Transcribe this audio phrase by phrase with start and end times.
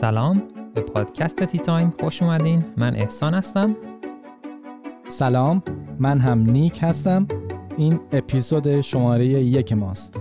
[0.00, 0.42] سلام
[0.74, 2.64] به پادکست تی تایم خوش اومدین.
[2.76, 3.76] من احسان هستم.
[5.08, 5.62] سلام
[5.98, 7.26] من هم نیک هستم.
[7.76, 10.20] این اپیزود شماره یک ماست.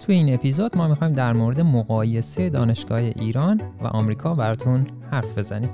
[0.00, 5.70] تو این اپیزود ما می‌خوایم در مورد مقایسه دانشگاه ایران و آمریکا براتون حرف بزنیم.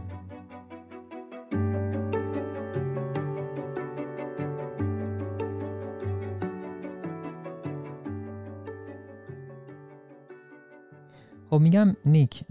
[11.57, 12.45] خب میگم نیک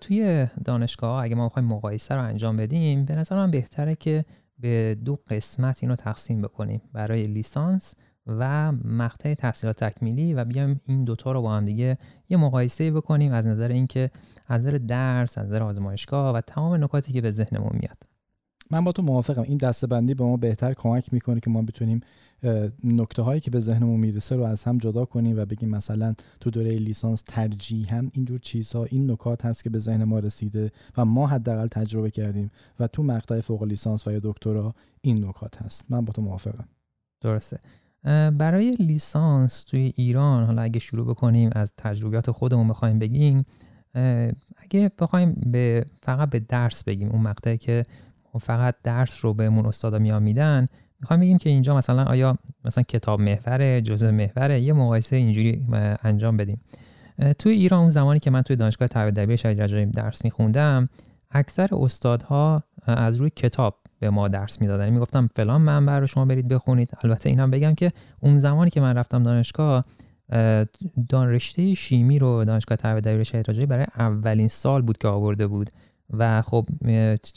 [0.00, 4.24] توی دانشگاه اگه ما بخوایم مقایسه رو انجام بدیم به نظر من بهتره که
[4.58, 7.94] به دو قسمت اینو تقسیم بکنیم برای لیسانس
[8.26, 13.32] و مقطع تحصیلات تکمیلی و بیایم این دوتا رو با هم دیگه یه مقایسه بکنیم
[13.32, 14.10] از نظر اینکه
[14.48, 17.98] از نظر درس از نظر آزمایشگاه و تمام نکاتی که به ذهنمون میاد.
[18.70, 19.42] من با تو موافقم.
[19.42, 22.00] این دستبندی به ما بهتر کمک می‌کنه که ما بتونیم
[22.84, 26.50] نکته هایی که به ذهنمون می‌رسه رو از هم جدا کنیم و بگیم مثلا تو
[26.50, 31.26] دوره لیسانس ترجیحاً اینجور چیزها این نکات هست که به ذهن ما رسیده و ما
[31.26, 35.84] حداقل تجربه کردیم و تو مقطع فوق لیسانس و یا دکترا این نکات هست.
[35.88, 36.68] من با تو موافقم.
[37.20, 37.58] درسته.
[38.38, 43.44] برای لیسانس توی ایران حالا اگه شروع بکنیم از تجربیات خودمون بخوایم بگیم
[44.56, 47.82] اگه بخوایم به فقط به درس بگیم اون مقطعی که
[48.40, 50.66] فقط درس رو بهمون استادا میان میدن
[51.00, 55.66] می‌خوایم بگیم که اینجا مثلا آیا مثلا کتاب محوره جزء محوره یه مقایسه اینجوری
[56.02, 56.60] انجام بدیم.
[57.38, 60.88] توی ایران اون زمانی که من توی دانشگاه تربیت دبیر شهید رجایی درس میخوندم
[61.30, 64.82] اکثر استادها از روی کتاب به ما درس می‌دادن.
[64.82, 66.90] یعنی می‌گفتم فلان منبع رو شما برید بخونید.
[67.04, 69.84] البته اینم بگم که اون زمانی که من رفتم دانشگاه
[71.12, 75.70] رشته شیمی رو دانشگاه تربیت دبیر شهید رجایی برای اولین سال بود که آورده بود.
[76.10, 76.66] و خب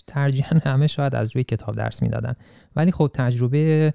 [0.07, 2.33] ترجیحاً همه شاید از روی کتاب درس می‌دادن.
[2.75, 3.93] ولی خب تجربه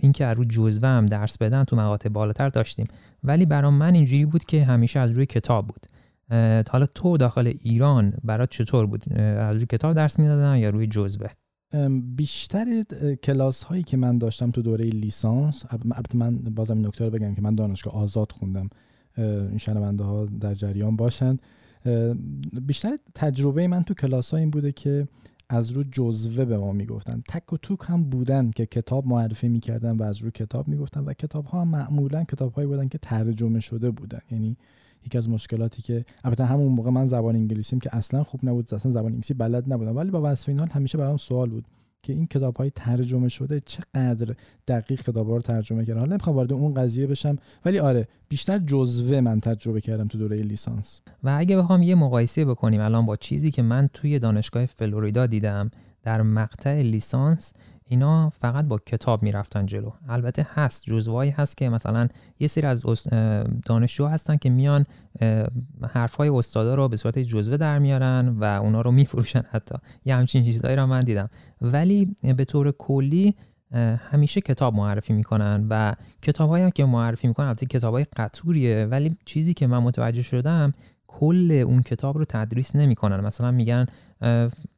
[0.00, 2.86] اینکه از روی جزوه هم درس بدن تو مقاطع بالاتر داشتیم.
[3.24, 5.86] ولی برای من اینجوری بود که همیشه از روی کتاب بود.
[6.70, 11.28] حالا تو داخل ایران برات چطور بود؟ از روی کتاب درس می‌دادن یا روی جزوه؟
[12.16, 12.66] بیشتر
[13.22, 17.42] کلاس هایی که من داشتم تو دوره لیسانس البته من بازم نکته رو بگم که
[17.42, 18.68] من دانشگاه آزاد خوندم.
[19.16, 21.42] این شنونده ها در جریان باشند
[22.66, 25.08] بیشتر تجربه من تو کلاس ها این بوده که
[25.48, 27.22] از رو جزوه به ما می‌گفتن.
[27.28, 31.12] تک و توک هم بودن که کتاب معرفی می‌کردن و از رو کتاب می‌گفتن و
[31.12, 34.20] کتاب ها هم معمولا کتاب هایی بودن که ترجمه شده بودن.
[34.30, 34.56] یعنی
[35.06, 38.92] یکی از مشکلاتی که البته همون موقع من زبان انگلیسیم که اصلا خوب نبود اصلا
[38.92, 41.64] زبان انگلیسی بلد نبودم ولی با وصف این حال همیشه برام سوال بود.
[42.02, 44.34] که این کتاب های ترجمه شده چقدر
[44.68, 46.00] دقیق کتاب رو ترجمه کردن.
[46.00, 50.36] حالا نمی‌خوام وارد اون قضیه بشم ولی آره بیشتر جزوه من تجربه کردم تو دوره
[50.36, 51.00] لیسانس.
[51.22, 55.70] و اگه بخوام یه مقایسه بکنیم الان با چیزی که من توی دانشگاه فلوریدا دیدم
[56.02, 57.52] در مقطع لیسانس
[57.92, 59.90] اینا فقط با کتاب می‌رفتن جلو.
[60.08, 62.08] البته هست جزوهایی هست که مثلا
[62.40, 62.84] یه سری از
[63.66, 64.86] دانشجو هستن که میان
[65.88, 69.74] حرفای استادا رو به صورت جزوه در میارن و اونا رو میفروشن حتی.
[70.04, 71.30] یه همچین چیزهایی رو من دیدم.
[71.60, 73.34] ولی به طور کلی
[74.10, 79.16] همیشه کتاب معرفی می‌کنن و کتاب هم که معرفی می‌کنن البته کتاب های قطوریه ولی
[79.24, 80.74] چیزی که من متوجه شدم
[81.06, 83.20] کل اون کتاب رو تدریس نمی‌کنن.
[83.20, 83.86] مثلا میگن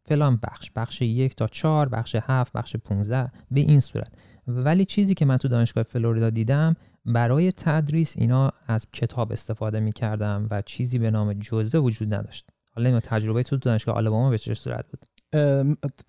[0.04, 4.12] فلان بخش بخش یک تا چهار بخش هفت بخش 15 به این صورت.
[4.47, 6.76] ولی چیزی که من تو دانشگاه فلوریدا دیدم
[7.06, 12.47] برای تدریس اینا از کتاب استفاده می‌کردم و چیزی به نام جزوه وجود نداشت.
[12.70, 15.06] حالا این تجربه تو دانشگاه آلاباما به چه صورت بود؟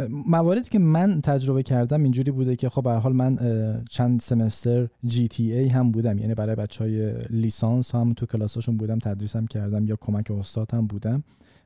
[0.10, 3.38] مواردی که من تجربه کردم اینجوری بوده که خب به حال من
[3.90, 4.88] چند سمستر
[5.38, 6.18] ای هم بودم.
[6.18, 10.88] یعنی برای بچه های لیسانس هم تو کلاساشون بودم تدریسم کردم یا کمک استاد هم
[10.88, 11.24] بودم.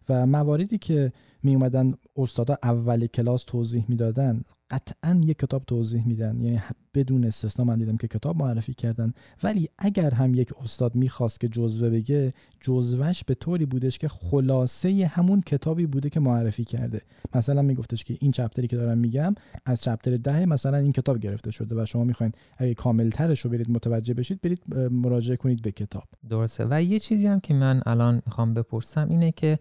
[0.10, 1.12] و مواردی که
[1.44, 4.42] می اومدن استادا اول کلاس توضیح می‌دادن.
[4.72, 6.44] قطعا یک کتاب توضیح میدن.
[6.44, 6.62] یعنی
[6.94, 9.14] بدون استثنا من دیدم که کتاب معرفی کردن.
[9.44, 15.12] ولی اگر هم یک استاد می‌خواست که جزوه بگه جزوهش به طوری بودش که خلاصه
[15.14, 17.02] همون کتابی بوده که معرفی کرده.
[17.36, 19.36] مثلا میگفتش که این چپتری که دارم میگم
[19.66, 23.50] از چپتر ده مثلا این کتاب گرفته شده و شما می‌خواین اگه کامل ترش رو
[23.52, 24.62] برید متوجه بشید برید
[24.92, 26.04] مراجعه کنید به کتاب.
[26.30, 26.68] درسته.
[26.70, 29.60] و یه چیزی هم که من الان می‌خوام بپرسم اینه که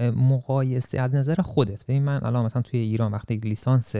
[0.00, 1.84] مقایسه از نظر خودت.
[1.84, 3.94] ببین من الان مثلا توی ایران وقتی لیسانس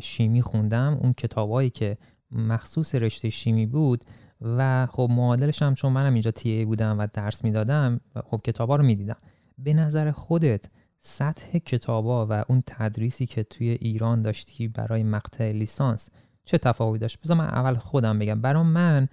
[0.00, 1.98] شیمی خوندم اون کتابایی که
[2.30, 4.04] مخصوص رشته شیمی بود
[4.40, 8.76] و خب معادلش هم چون منم اینجا تی ای بودم و درس می‌دادم خب کتابا
[8.76, 9.16] رو می‌دیدم.
[9.58, 10.70] به نظر خودت
[11.00, 16.10] سطح کتابا و اون تدریسی که توی ایران داشتی برای مقطع لیسانس
[16.44, 18.40] چه تفاوتی داشت؟ بذار من اول خودم بگم.
[18.40, 19.08] برای من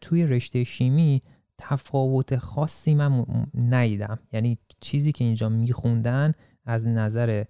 [0.00, 1.22] توی رشته شیمی
[1.58, 4.18] تفاوت خاصی من ندیدم.
[4.32, 6.32] یعنی چیزی که اینجا میخوندن
[6.64, 7.44] از نظر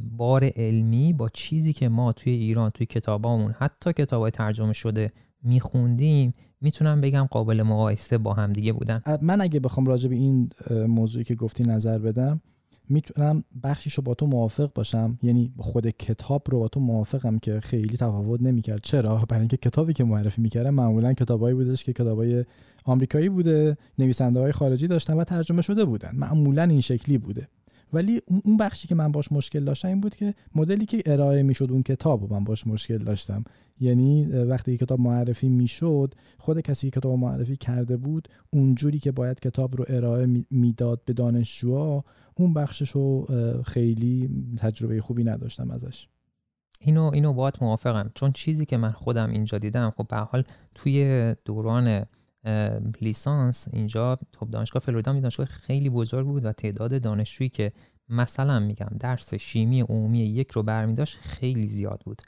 [0.00, 5.12] بار علمی با چیزی که ما توی ایران توی کتابامون حتی کتابای ترجمه شده
[5.42, 9.02] میخوندیم می‌تونم بگم قابل مقایسه با هم دیگه بودن.
[9.22, 10.50] من اگه بخوام راجع به این
[10.88, 12.40] موضوعی که گفتی نظر بدم
[12.88, 17.60] می‌تونم بخشیش رو با تو موافق باشم؟ یعنی خود کتاب رو با تو موافقم که
[17.60, 18.80] خیلی تفاوت نمی‌کرد.
[18.82, 22.44] چرا؟ برای اینکه کتابی که معرفی می‌کردم معمولا کتابایی بودش که کتابای
[22.84, 26.10] آمریکایی بوده نویسنده های خارجی داشتن و ترجمه شده بودن.
[26.14, 27.48] معمولا این شکلی بوده.
[27.92, 31.68] ولی اون بخشی که من باش مشکل داشتم این بود که مدلی که ارائه می‌شد
[31.70, 33.44] اون کتاب و من باش مشکل داشتم.
[33.80, 39.40] یعنی وقتی کتاب معرفی می‌شد خود کسی که کتاب معرفی کرده بود اونجوری که باید
[39.40, 43.26] کتاب رو ارائه می‌داد به دانشجوها اون بخشش رو
[43.66, 46.08] خیلی تجربه خوبی نداشتم ازش.
[46.80, 48.10] اینو اینو باید موافقم.
[48.14, 50.44] چون چیزی که من خودم اینجا دیدم خب به حال
[50.74, 52.06] توی دوران
[53.00, 57.72] لیسانس اینجا خب دانشگاه فلوریدا دانشگاه خیلی بزرگ بود و تعداد دانشجویی که
[58.08, 62.22] مثلا میگم درس شیمی عمومی یک رو برمی داشت خیلی زیاد بود.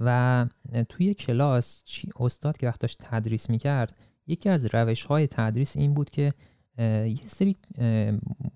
[0.00, 0.46] و
[0.88, 1.82] توی کلاس
[2.20, 3.96] استاد که وقتاش تدریس می‌کرد
[4.26, 6.32] یکی از روش های تدریس این بود که
[6.78, 7.56] یه سری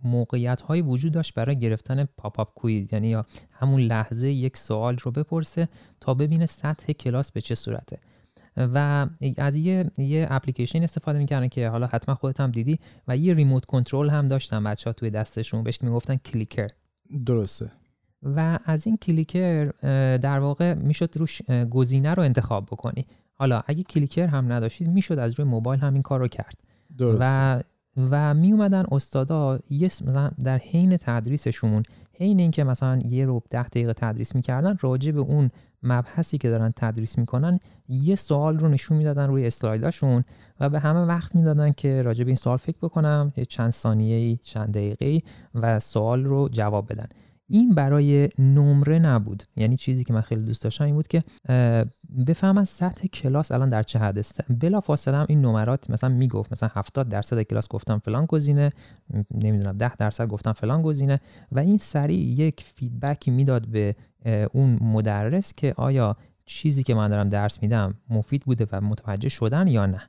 [0.05, 2.89] موقعیت های وجود داشت برای گرفتن pop-up quiz.
[2.93, 5.69] یعنی یا همون لحظه یک سوال رو بپرسه
[6.01, 7.99] تا ببینه سطح کلاس به چه صورته.
[8.57, 12.79] و از یه یه اپلیکیشن استفاده می‌کردن که حالا حتما خودت هم دیدی
[13.09, 15.63] و یه remote control هم داشتن بچه ها توی دستشون.
[15.63, 16.69] بهش می‌گفتن clicker.
[17.27, 17.73] درسته.
[18.23, 19.67] و از این clicker
[20.17, 23.07] در واقع می‌شد روش گزینه رو انتخاب بکنی.
[23.35, 26.55] حالا اگه کلیکر هم نداشتید می‌شد از روی موبایل هم این کار رو کرد.
[26.99, 27.27] درسته.
[27.59, 27.63] و
[27.97, 31.83] و می اومدن استادا یه مثلا در حین تدریسشون
[32.19, 35.51] حین اینکه مثلا یه رو ده دقیقه تدریس می‌کردن راجع به اون
[35.83, 40.25] مبحثی که دارن تدریس می‌کنن یه سوال رو نشون می‌دادن روی اسلایداشون
[40.61, 44.37] و به همه وقت می‌دادن که راجع به این سوال فکر بکنم یه چند ثانیه
[44.37, 45.23] چند دقیقه
[45.55, 47.09] و سوال رو جواب بدن.
[47.53, 49.43] این برای نمره نبود.
[49.57, 51.25] یعنی چیزی که من خیلی دوست داشتم این بود که
[52.27, 54.41] بفهمن سطح کلاس الان در چه حد است.
[54.61, 58.71] بلا فاصله هم این نمرات مثلا می‌گفت مثلا 70 درصد کلاس گفتم فلان گزینه
[59.31, 61.21] نمی‌دونم 10 درصد گفتم فلان گزینه
[61.53, 63.97] و این سریع یک فیدبکی می‌داد به
[64.53, 69.69] اون مدرس که آیا چیزی که من دارم درس میدم مفید بوده و متوجه شدن
[69.69, 70.01] یا نه.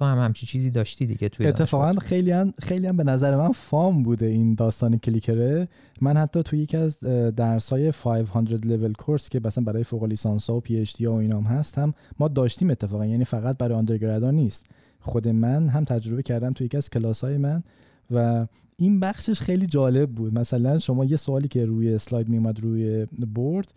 [0.00, 3.52] تو هم همچی چیزی داشتی دیگه توی اتفاقا خیلی هم خیلی هم به نظر من
[3.52, 5.68] فام بوده این داستان کلیکره.
[6.00, 7.00] من حتی توی یکی از
[7.36, 11.78] درس های 500 level course که مثلا برای فوق لیسانس و PhD و اینام هست
[11.78, 13.06] هم ما داشتیم اتفاقا.
[13.06, 14.66] یعنی فقط برای undergrad ا نیست.
[15.00, 17.62] خود من هم تجربه کردم توی یکی از کلاس های من
[18.10, 20.38] و این بخشش خیلی جالب بود.
[20.38, 23.72] مثلا شما یه سوالی که روی اسلاید میومد روی board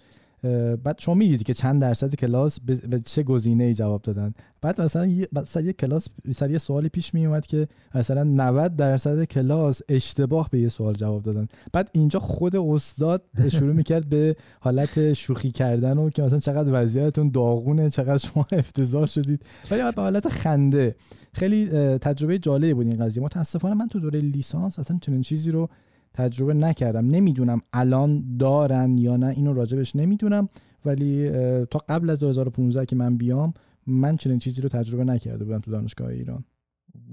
[0.83, 4.33] بعد شما می‌دیدی که چند درصد کلاس به چه گزینه ای جواب دادن.
[4.61, 8.75] بعد مثلا یه سر یه کلاس سر یه سوالی پیش می اومد که مثلا 90
[8.75, 11.47] درصد کلاس اشتباه به یه سوال جواب دادن.
[11.73, 17.29] بعد اینجا خود استاد شروع می‌کرد به حالت شوخی کردن و که مثلا چقدر وضعیتتون
[17.29, 19.41] داغونه چقدر شما افتضاح شدید.
[19.71, 20.95] ولی به حالت خنده.
[21.33, 21.67] خیلی
[21.97, 23.23] تجربه جالبی بود این قضیه.
[23.23, 25.69] متاسفانه من تو دوره لیسانس اصلا چنین چیزی رو
[26.13, 27.07] تجربه نکردم.
[27.07, 30.49] نمی‌دونم الان دارن یا نه اینو راجبش نمی‌دونم.
[30.85, 31.29] ولی
[31.65, 33.53] تا قبل از 2015 که من بیام
[33.87, 36.43] من چنین چیزی رو تجربه نکرده بودم تو دانشگاه ایران.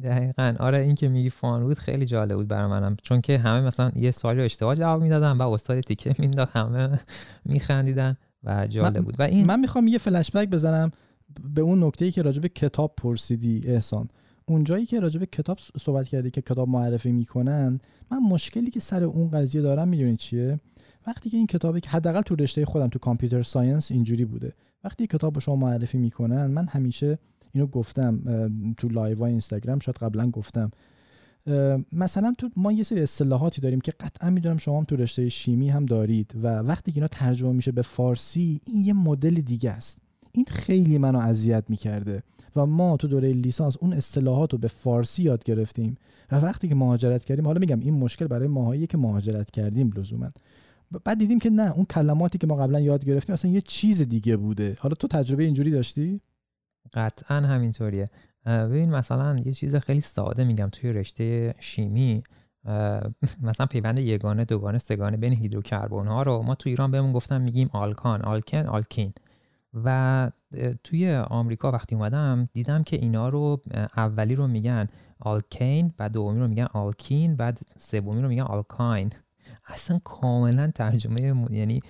[0.02, 0.54] دقیقا.
[0.60, 2.96] آره این که میگی فان بود خیلی جالب بود برای منم.
[3.02, 7.00] چون که همه مثلا یه سوالی رو اشتباه جواب می‌دادن و استاد تیکه مینداخت همه
[7.44, 9.14] میخندیدن و جالب بود.
[9.18, 10.90] و این من می‌خوام یه فلش بک بزنم
[11.54, 14.08] به اون نکته که راجب کتاب پرسیدی احسان.
[14.46, 17.80] اونجایی که راجع به کتاب صحبت کردی که کتاب معرفی می‌کنن
[18.10, 20.60] من مشکلی که سر اون قضیه دارم می‌دونید چیه؟
[21.06, 24.52] وقتی که این کتابی که حداقل تو رشته خودم تو کامپیوتر ساینس اینجوری بوده.
[24.84, 27.18] وقتی کتاب شما معرفی می‌کنن من همیشه
[27.52, 28.22] اینو گفتم
[28.76, 30.70] تو live اینستاگرام شاید قبلا گفتم.
[31.92, 35.68] مثلا تو ما یه سری اصطلاحاتی داریم که قطعا می‌دونم شما هم تو رشته شیمی
[35.68, 39.99] هم دارید و وقتی که اینا ترجمه میشه به فارسی این یه مدل دیگه است.
[40.32, 42.22] این خیلی منو اذیت می‌کرده
[42.56, 45.96] و ما تو دوره لیسانس اون اصطلاحات رو به فارسی یاد گرفتیم
[46.32, 50.30] و وقتی که مهاجرت کردیم حالا میگم این مشکل برای ماهایی که مهاجرت کردیم لزوما.
[51.04, 54.36] بعد دیدیم که نه اون کلماتی که ما قبلا یاد گرفتیم اصلا یه چیز دیگه
[54.36, 54.76] بوده.
[54.80, 56.20] حالا تو تجربه اینجوری داشتی؟
[56.92, 58.10] قطعا همینطوریه.
[58.46, 62.22] ببین مثلا یه چیز خیلی ساده میگم توی رشته شیمی
[63.42, 67.70] مثلا پیوند یگانه دوگانه سگانه بین هیدروکربن ها رو ما تو ایران بهمون گفتن میگیم
[67.72, 68.22] آلکان.
[68.22, 69.12] آلکن آلکین.
[69.74, 70.30] و
[70.84, 73.60] توی آمریکا وقتی اومدم دیدم که اینا رو
[73.96, 74.88] اولی رو میگن
[75.20, 79.10] آلکین بعد دومی رو میگن آلکین بعد سومی رو میگن آلکاین.
[79.66, 81.80] اصلا کاملا ترجمه یعنی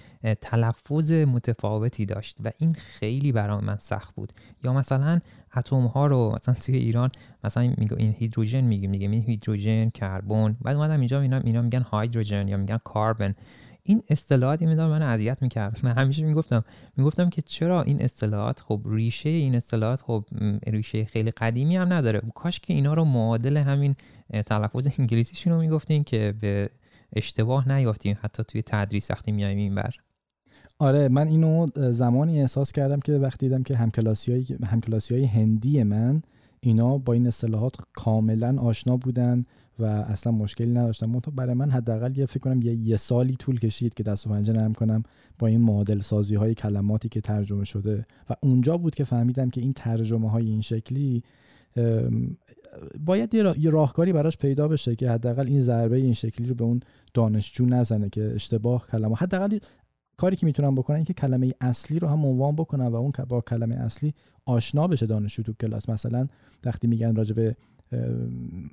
[0.40, 4.32] تلفظ متفاوتی داشت و این خیلی برای من سخت بود.
[4.64, 5.20] یا مثلا
[5.56, 7.10] اتم ها رو مثلا توی ایران
[7.44, 10.56] مثلا میگه این هیدروژن میگیم میگیم این هیدروژن کربن.
[10.62, 13.34] بعد اومدم اینجا اینا اینا میگن هایدروژن یا میگن کاربن.
[13.90, 16.64] این اصطلاحات این من اذیت می‌کرد من همیشه می‌گفتم
[16.96, 20.24] می‌گفتم که چرا این اصطلاحات خب ریشه این اصطلاحات خب
[20.66, 22.22] ریشه خیلی قدیمی هم نداره.
[22.34, 23.94] کاش که اینا رو معادل همین
[24.46, 26.70] تلفظ انگلیسیشون رو می‌گفتیم که به
[27.16, 28.18] اشتباه نیافتیم.
[28.20, 29.94] حتی توی تدریس وقتی میایم این بر
[30.78, 36.22] آره من اینو زمانی احساس کردم که وقتی دیدم که همکلاسی های هندی من
[36.60, 39.44] اینا با این اصطلاحات کاملا آشنا بودن.
[39.80, 41.10] و اصلا مشکلی نداشتم.
[41.10, 44.30] منتها برای من حداقل یه فکر کنم یه, یه سالی طول کشید که دست و
[44.30, 45.02] پنجه نرم کنم
[45.38, 48.06] با این معادل سازی های کلماتی که ترجمه شده.
[48.30, 51.22] و اونجا بود که فهمیدم که این ترجمه های این شکلی
[53.06, 56.80] باید یه راهکاری براش پیدا بشه که حداقل این ضربه این شکلی رو به اون
[57.14, 59.16] دانشجو نزنه که اشتباه کلمه.
[59.16, 59.58] حداقل
[60.16, 63.40] کاری که می‌تونم بکنم این که کلمه اصلی رو هم عنوان بکنم و اون با
[63.40, 64.14] کلمه اصلی
[64.46, 65.88] آشنا بشه دانشجو تو کلاس.
[65.88, 66.28] مثلا
[66.64, 67.56] وقتی میگن راجع به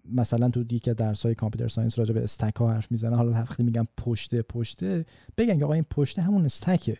[0.05, 3.63] مثلا تو دیگه درس های computer science راجع به stack ها حرف می‌زنه حالا وقتی
[3.63, 5.05] میگن پشته پشته
[5.37, 6.97] بگن که آقا این پشته همون stack ه.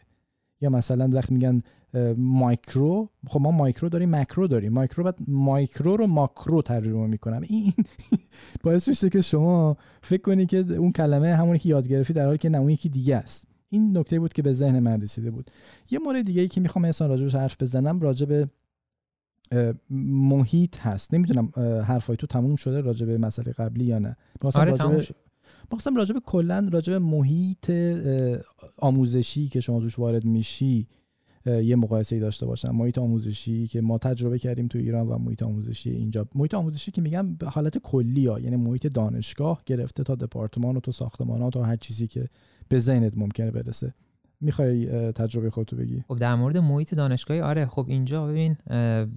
[0.61, 1.61] یا مثلا وقتی میگن
[2.17, 4.73] مایکرو خب ما مایکرو داریم مکرو داریم.
[4.73, 7.41] مایکرو بعد مایکرو رو ماکرو ترجمه می‌کنم.
[7.47, 7.73] این
[8.63, 12.37] باعث میشه که شما فکر کنی که اون کلمه همونی که یاد گرفتی در حالی
[12.37, 13.47] که نه اون یکی دیگه است.
[13.69, 15.51] این نکته بود که به ذهن من رسیده بود.
[15.91, 18.49] یه مورد دیگه ای که می‌خوام اصلا راجبش حرف بزنم راجب
[19.89, 21.13] محیط هست.
[21.13, 21.51] نمی‌دونم
[21.83, 24.17] حرفای تو تموم شده راجع به مسئله قبلی یا نه.
[24.53, 25.15] آره شد.
[25.71, 27.71] مخصوصا راجع به کلا راجع به محیط
[28.77, 30.87] آموزشی که شما توش وارد میشی
[31.45, 32.75] یه مقایسه ای داشته باشم.
[32.75, 36.27] محیط آموزشی که ما تجربه کردیم تو ایران و محیط آموزشی اینجا.
[36.35, 40.79] محیط آموزشی که میگم به حالت کلی ها یعنی محیط دانشگاه گرفته تا دپارتمان و
[40.79, 42.29] تا ساختمان تا هر چیزی که
[42.69, 43.93] به ذهنت ممکنه برسه.
[44.41, 47.65] می‌خوای تجربه خودتو بگی؟ خب در مورد محیط دانشگاهی آره.
[47.65, 48.57] خب اینجا ببین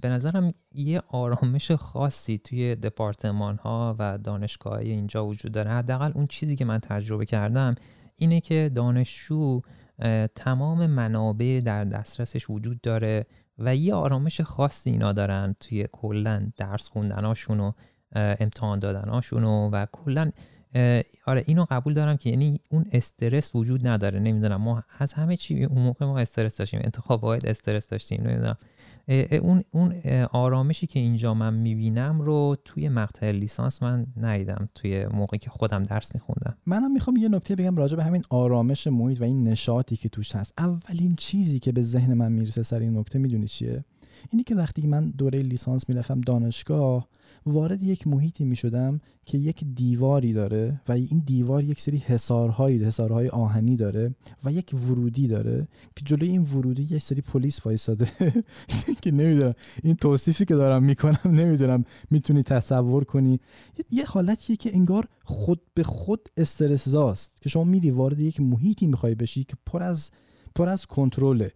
[0.01, 5.71] به نظرم یه آرامش خاصی توی دپارتمان ها و دانشگاه اینجا وجود داره.
[5.71, 7.75] حداقل اون چیزی که من تجربه کردم
[8.15, 9.61] اینه که دانشجو
[10.35, 13.25] تمام منابع در دسترسش وجود داره
[13.57, 17.71] و یه آرامش خاصی اینا دارن توی کلا درس خوندناشون و
[18.15, 20.31] امتحان دادناشون و کلا
[21.25, 24.61] آره اینو قبول دارم که یعنی اون استرس وجود نداره نمی‌دونم.
[24.61, 28.57] ما از همه چی اون موقع ما استرس داشتیم انتخاب باید استرس داشتیم نمی‌دونم.
[29.41, 29.93] اون اون
[30.31, 35.83] آرامشی که اینجا من می‌بینم رو توی مقطع لیسانس من ندیدم توی موقعی که خودم
[35.83, 36.57] درس میخوندم.
[36.65, 40.35] منم می‌خوام یه نکته بگم راجع به همین آرامش محیط و این نشاطی که توش
[40.35, 40.53] هست.
[40.57, 43.85] اولین چیزی که به ذهن من می‌رسه سر این نکته می‌دونی چیه؟
[44.29, 47.07] اینی که وقتی من دوره لیسانس می‌رفتم دانشگاه
[47.45, 52.83] وارد یک محیطی می شدم که یک دیواری داره و این دیوار یک سری حسارهایی
[52.83, 58.07] حسارهای آهنی داره و یک ورودی داره که جلوی این ورودی یک سری پلیس وایساده.
[59.01, 63.39] که نمی‌دونم این توصیفی که دارم می‌کنم نمی‌دونم می‌تونی تصور کنی.
[63.91, 69.15] یه حالتیه که انگار خود به خود استرسزاست که شما میری وارد یک محیطی می‌خوای
[69.15, 70.11] بشی که پر از
[70.55, 71.51] پر از کنترله.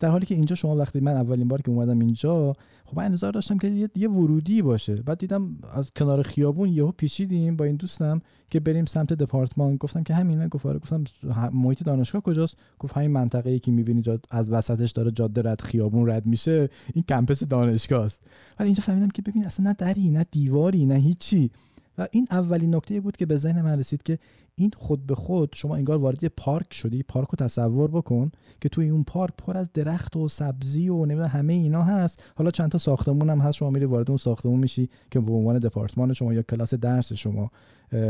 [0.00, 3.32] در حالی که اینجا شما وقتی من اولین بار که اومدم اینجا خب من انتظار
[3.32, 4.94] داشتم که یه, ورودی باشه.
[4.94, 8.20] بعد دیدم از کنار خیابون یهو پیچیدیم با این دوستم
[8.50, 9.76] که بریم سمت دپارتمان.
[9.76, 10.78] گفتم که همینه گفت آره.
[10.78, 11.04] گفتم
[11.52, 16.10] محیط دانشگاه کجاست؟ گفت همین منطقه ای که می‌بینی از وسطش داره جاده رد خیابون
[16.10, 16.68] رد میشه.
[16.94, 18.20] این کمپس دانشگاه است
[18.58, 21.50] بعد اینجا فهمیدم که ببین اصلا نه دری نه دیواری نه هیچی.
[21.98, 24.18] و این اولین نکته بود که به ذهن من رسید که
[24.56, 28.88] این خود به خود شما انگار وارد پارک شدی پارک رو تصور بکن که توی
[28.88, 32.22] اون پارک پر از درخت و سبزی و نمی‌دونم همه اینا هست.
[32.36, 35.58] حالا چند تا ساختمون هم هست شما میری وارد اون ساختمون میشی که به عنوان
[35.58, 37.50] دپارتمان شما یا کلاس درس شما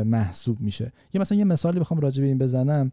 [0.04, 0.92] محسوب میشه.
[1.14, 2.92] یه مثلا یه مثالی بخوام راجع به این بزنم.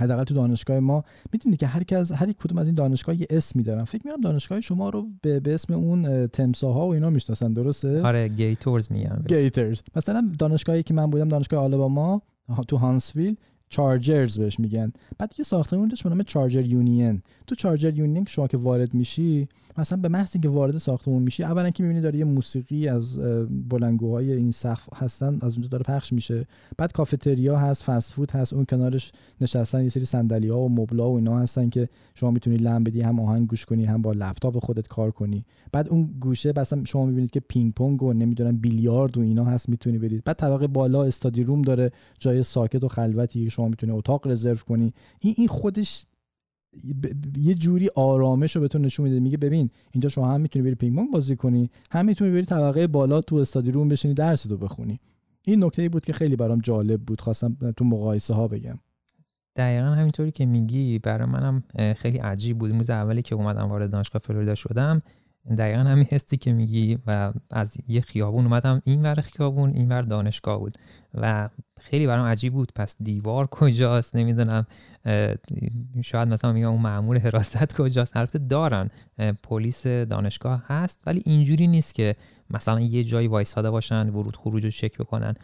[0.00, 1.04] حداقل تو دانشگاه ما.
[1.32, 3.84] می‌دونید که هر از هر کدوم از این دانشگاه یه اسمی دارن.
[3.84, 8.28] فکر می‌کنم دانشگاه شما رو به, به اسم اون تمساها و اینا می‌شناسن درسته؟ آره
[8.28, 9.24] گیتورز میگن.
[9.28, 12.22] گیترز مثلا دانشگاهی که من بودم دانشگاه آلاباما
[12.68, 13.36] تو هانسویل
[13.68, 14.92] چارجرز بهش میگن.
[15.18, 17.22] بعد یه ساختمون داشت به نام چارجر یونین.
[17.46, 21.42] تو چارجر یونین که شما که وارد میشی مثلا به محض اینکه وارد ساختمون میشی
[21.42, 23.18] اولا که می‌بینی داره یه موسیقی از
[23.68, 26.46] بلنگوهای این سقف هستن از اونجا داره پخش میشه.
[26.78, 31.10] بعد کافتریا هست فست فود هست اون کنارش نشستن یه سری صندلی ها و مبلا
[31.10, 34.64] و اینا هستن که شما می‌تونی لم بدی هم آهنگ گوش کنی هم با لپتاپ
[34.64, 35.44] خودت کار کنی.
[35.72, 39.68] بعد اون گوشه مثلا شما می‌بینید که پینگ پونگ و نمی‌دونم بیلیارد و اینا هست
[39.68, 40.24] می‌تونی برید.
[40.24, 44.94] بعد طبقه بالا استادی روم داره جای ساکت و خلوتی که می‌تونی اتاق رزرو کنی.
[45.20, 46.06] این این خودش
[47.36, 49.20] یه جوری آرامش رو بهتون نشون میده.
[49.20, 52.86] میگه ببین اینجا شما هم می‌تونی بری پینگ پونگ بازی کنی هم می‌تونی بری طبقه
[52.86, 55.00] بالا تو استادی روم بشینی درس رو بخونی.
[55.42, 57.20] این نکته بود که خیلی برام جالب بود.
[57.20, 58.78] خواستم تو مقایسه ها بگم.
[59.56, 61.62] دقیقا همینطوری که میگی برای منم
[61.96, 62.70] خیلی عجیب بود.
[62.70, 65.02] موز اولی که اومدم وارد دانشگاه فلوریدا شدم.
[65.58, 70.02] دقیقا همین حسی که میگی و از یه خیابون اومدم این ور خیابون این ور
[70.02, 70.78] دانشگاه بود
[71.14, 71.48] و
[71.80, 72.72] خیلی برام عجیب بود.
[72.74, 74.66] پس دیوار کجاست؟ نمی‌دونم.
[76.04, 78.90] شاید مثلا میگم اون معمول حراست کجاست؟ البته دارن.
[79.42, 82.16] پلیس دانشگاه هست ولی اینجوری نیست که
[82.50, 85.34] مثلا یه جایی وایساده باشن ورود خروج رو چک بکنن.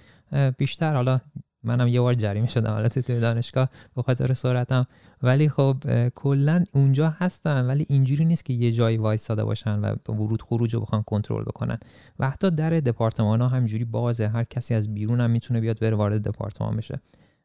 [0.58, 1.20] بیشتر حالا
[1.64, 4.86] منم یه بار جریمه شدم البته توی دانشگاه به خاطر سرعتم.
[5.22, 5.76] ولی خب
[6.08, 10.80] کلا اونجا هستن ولی اینجوری نیست که یه جایی وایساده باشن و ورود خروج رو
[10.80, 11.78] بخوان کنترل بکنن.
[12.18, 15.96] و حتی در دپارتمان ها همجوری بازه هر کسی از بیرون هم می‌تونه بیاد بره
[15.96, 17.00] وارد دپارتمان بشه.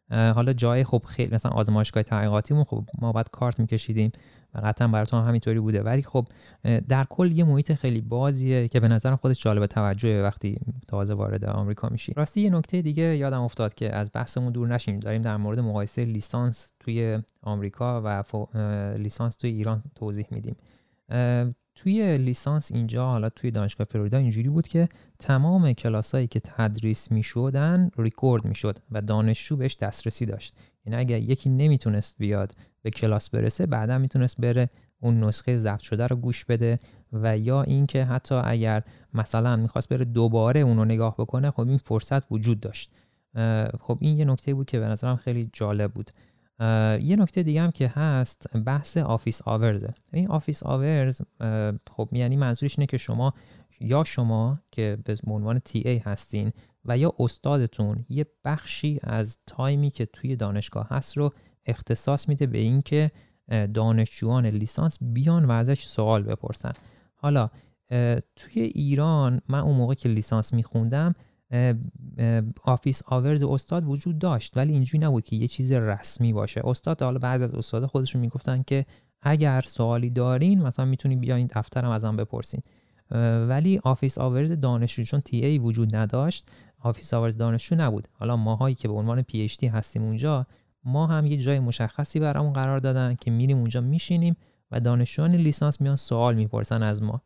[0.10, 4.12] حالا جای خب خیلی مثلا آزمایشگاه تحقیقاتیمون خب ما باید کارت میکشیدیم
[4.54, 5.84] و قطعا براتون همینطوری بوده.
[5.84, 6.28] ولی خب
[6.88, 11.46] در کل یه محیط خیلی بازیه که به نظرم خودش جالب توجه وقتی تازه وارد
[11.46, 12.14] آمریکا میشی.
[12.14, 15.00] راستی یه نکته دیگه یادم افتاد که از بحثمون دور نشیم.
[15.00, 18.24] داریم در مورد مقایسه لیسانس توی آمریکا و
[18.98, 20.56] لیسانس توی ایران توضیح میدیم.
[21.78, 27.90] توی لیسانس اینجا حالا توی دانشگاه فلوریدا اینجوری بود که تمام کلاسایی که تدریس می‌شدن
[27.98, 30.56] ریکورد می‌شد و دانشجو بهش دسترسی داشت.
[30.86, 34.70] یعنی اگر یکی نمی‌تونست بیاد به کلاس برسه بعدا می‌تونست بره
[35.00, 36.80] اون نسخه ضبط شده رو گوش بده
[37.14, 41.78] و یا اینکه حتی اگر مثلا می‌خواست بره دوباره اون رو نگاه بکنه خب این
[41.78, 42.92] فرصت وجود داشت.
[43.80, 46.12] خب این یه نکته بود که به نظرم خیلی جالب بود.
[46.60, 51.22] یه نکته دیگه هم که هست بحث office hours ه این office hours
[51.92, 53.34] خب یعنی منظورش اینه که شما
[53.80, 56.52] یا شما که به عنوان TA هستین
[56.86, 61.34] و یا استادتون یه بخشی از تایمی که توی دانشگاه هست رو
[61.66, 63.12] اختصاص میده به اینکه
[63.74, 66.72] دانشجویان لیسانس بیان و ازش سوال بپرسن.
[67.16, 67.50] حالا
[68.36, 71.16] توی ایران من اون موقع که لیسانس میخوندم
[72.64, 76.62] office hours استاد وجود داشت ولی اینجوری نبود که یه چیز رسمی باشه.
[76.64, 78.86] استاد حالا بعضی از استاد خودشون می‌گفتن که
[79.22, 82.62] اگر سوالی دارین مثلا می‌تونید بیاین دفترم ازم بپرسین.
[83.50, 86.48] ولی office hours دانشجو چون TA وجود نداشت
[86.80, 88.08] office hours دانشجو نبود.
[88.12, 90.48] حالا ماهایی که به عنوان PhD هستیم اونجا
[90.84, 94.36] ما هم یه جای مشخصی برامون قرار دادن که میریم اونجا میشینیم
[94.72, 97.22] و دانشجویان لیسانس میان سوال می‌پرسن از ما.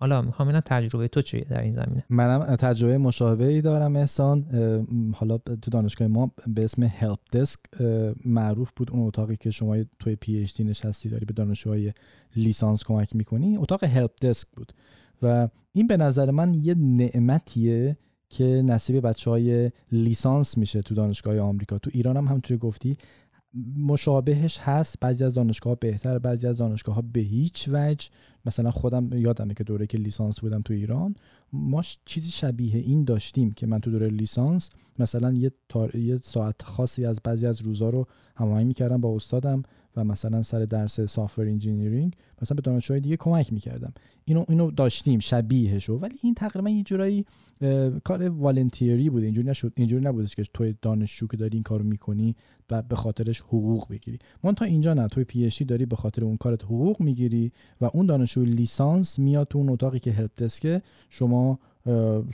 [0.00, 4.44] حالا می‌خوام اینا تجربه تو چیه در این زمینه؟ منم تجربه مشابه ای دارم احسان.
[5.14, 7.60] حالا تو دانشگاه ما به اسم help desk
[8.24, 11.92] معروف بود اون اتاقی که شما توی پی اچ دی نشستی داری به دانشجوهای
[12.36, 13.56] لیسانس کمک می‌کنی.
[13.56, 14.72] اتاق هلپ دسک بود.
[15.22, 17.96] و این به نظر من یه نعمتیه
[18.28, 21.78] که نصیب بچه های لیسانس میشه تو دانشگاه آمریکا.
[21.78, 22.96] تو ایران هم همونطوری گفتی
[23.76, 24.96] مشابهش هست.
[25.00, 28.08] بعضی از دانشگاه بهتر بعضی از دانشگاه ها به هیچ وجه.
[28.46, 31.14] مثلا خودم یادمه که دوره که لیسانس بودم تو ایران
[31.52, 35.52] ما چیزی شبیه این داشتیم که من تو دوره لیسانس مثلا یه,
[35.94, 38.06] یه ساعت خاصی از بعضی از روزا رو
[38.36, 39.62] هماهنگ می‌کردم با استادم.
[39.98, 43.92] و مثلا سر درس software engineering مثلا به دانشجوهای دیگه کمک می‌کردم.
[44.24, 45.94] اینو اینو داشتیم شبیهشو.
[45.94, 47.24] ولی این تقریبا یه جورایی
[48.04, 49.22] کار volunteer ی بود.
[49.22, 52.36] اینجوری نشد اینجوری نبودش که توی دانشجو که داری این کارو می‌کنی
[52.70, 54.18] و به خاطرش حقوق بگیری.
[54.44, 58.06] من تا اینجا نه TA ای داری به خاطر اون کارت حقوق می‌گیری و اون
[58.06, 61.58] دانشجو لیسانس میاد تو اون اتاقی که help desk ه شما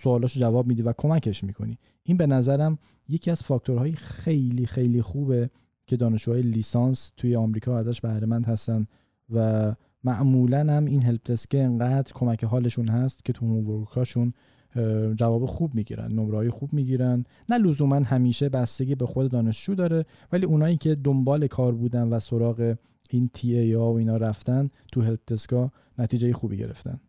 [0.01, 1.79] سوالاشو جواب میدی و کمکش می‌کنی.
[2.03, 5.51] این به نظرم یکی از فاکتورهای خیلی خیلی خوبه
[5.87, 8.87] که دانشجوهای لیسانس توی آمریکا ازش بهره هستن
[9.31, 14.33] و معمولا هم این هلپ دسک انقدر کمک حالشون هست که تو هومورکاشون
[15.17, 17.25] جواب خوب می‌گیرن نمره خوب می‌گیرن.
[17.49, 22.21] نه لزوما همیشه بستگی به خود دانشجو داره ولی اونایی که دنبال کار بودن و
[22.21, 22.77] سراغ
[23.11, 27.01] این تی ای ها و اینا رفتن تو هلپ دسکا نتیجه خوبی گرفتن.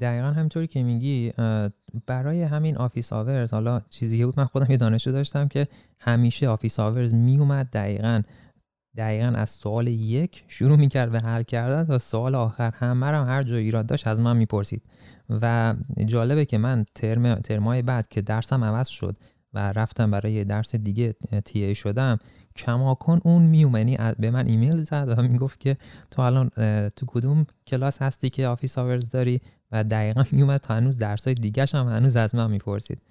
[0.00, 1.32] دقیقا همینطوری که میگی
[2.06, 5.68] برای همین office hours حالا چیزی بود من خودم یه دانشجو داشتم که
[6.00, 8.22] همیشه office hours میومد دقیقا
[8.96, 12.70] دقیقا از سوال یک شروع می‌کرد به حل کردن تا سوال آخر.
[12.70, 14.82] همه هم هر جایی ایراد داشت از من می‌پرسید.
[15.30, 15.74] و
[16.06, 19.16] جالبه که من ترم ترمای بعد که درسم عوض شد
[19.54, 22.18] و رفتم برای درس دیگه TA شدم
[22.56, 25.76] کماکن اون میومد یعنی به من ایمیل زد و می‌گفت که
[26.10, 26.48] تو الان
[26.88, 29.40] تو کدوم کلاس هستی که office hours داری؟
[29.72, 33.02] و دقیقا میومد تا هنوز درس های دیگه هم هنوز از من می‌پرسید.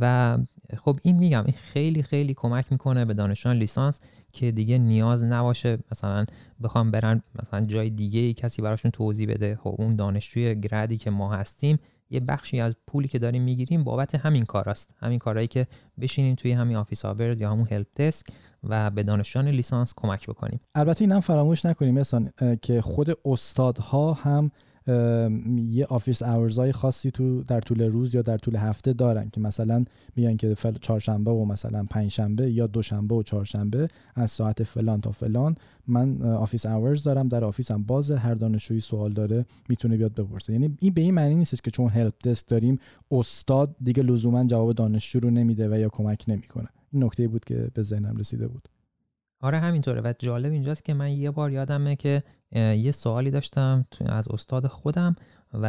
[0.00, 0.38] و
[0.76, 4.00] خب این میگم این خیلی خیلی کمک می‌کنه به دانشجویان لیسانس
[4.32, 6.24] که دیگه نیاز نباشه مثلا
[6.62, 9.56] بخوام برن مثلا جای دیگه کسی براشون توضیح بده.
[9.56, 11.78] خب اون دانشجوی grad ی که ما هستیم
[12.10, 14.94] یه بخشی از پولی که داریم می‌گیریم بابت همین کاراست.
[14.98, 15.66] همین کارهایی که
[16.00, 18.26] بشینیم توی همین office hours یا همون help desk
[18.64, 20.60] و به دانشجویان لیسانس کمک بکنیم.
[20.74, 22.28] البته اینم فراموش نکنیم مثلا
[22.62, 24.50] که خود استادها هم
[25.56, 29.40] یه office hour های خاصی تو در طول روز یا در طول هفته دارن که
[29.40, 29.84] مثلا
[30.16, 35.54] میگن که چهارشنبه و مثلا پنجشنبه یا دوشنبه و چهارشنبه از ساعت فلان تا فلان.
[35.86, 40.52] من office hours دارم در office م بازه هر دانشجویی سوال داره می‌تونه بیاد بپرسه.
[40.52, 42.78] یعنی این به این معنی نیست که چون help desk داریم
[43.10, 46.68] استاد دیگه لزوما جواب دانشجو رو نمیده و یا کمک نمی‌کنه.
[46.92, 48.68] این نکته بود که به ذهنم رسیده بود.
[49.42, 50.00] آره همینطوره.
[50.00, 52.22] و جالب اینجاست که من یه بار یادمه که
[52.54, 55.16] یه سوالی داشتم از استاد خودم
[55.54, 55.66] و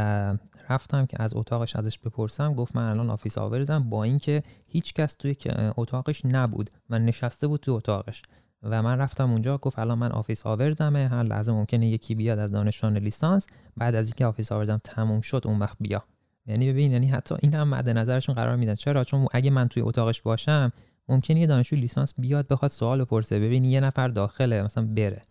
[0.69, 2.53] رفتم که از اتاقش ازش بپرسم.
[2.53, 5.35] گفت من الان office hours م با اینکه هیچ کس توی
[5.77, 6.69] اتاقش نبود.
[6.89, 8.21] و نشسته بود توی اتاقش.
[8.63, 12.39] و من رفتم اونجا گفت الان من office hours مه هر لحظه ممکنه یکی بیاد
[12.39, 13.47] از دانشجویان لیسانس.
[13.77, 16.03] بعد از اینکه office hours م تموم شد اون وقت بیا.
[16.45, 18.75] یعنی ببین یعنی حتی این هم مد نظرشون قرار میدن.
[18.75, 20.71] چرا؟ چون اگه من توی اتاقش باشم
[21.09, 25.21] ممکنه یه دانشجو لیسانس بیاد بخواد سوال بپرسه ببین یه نفر داخله مثلا بره.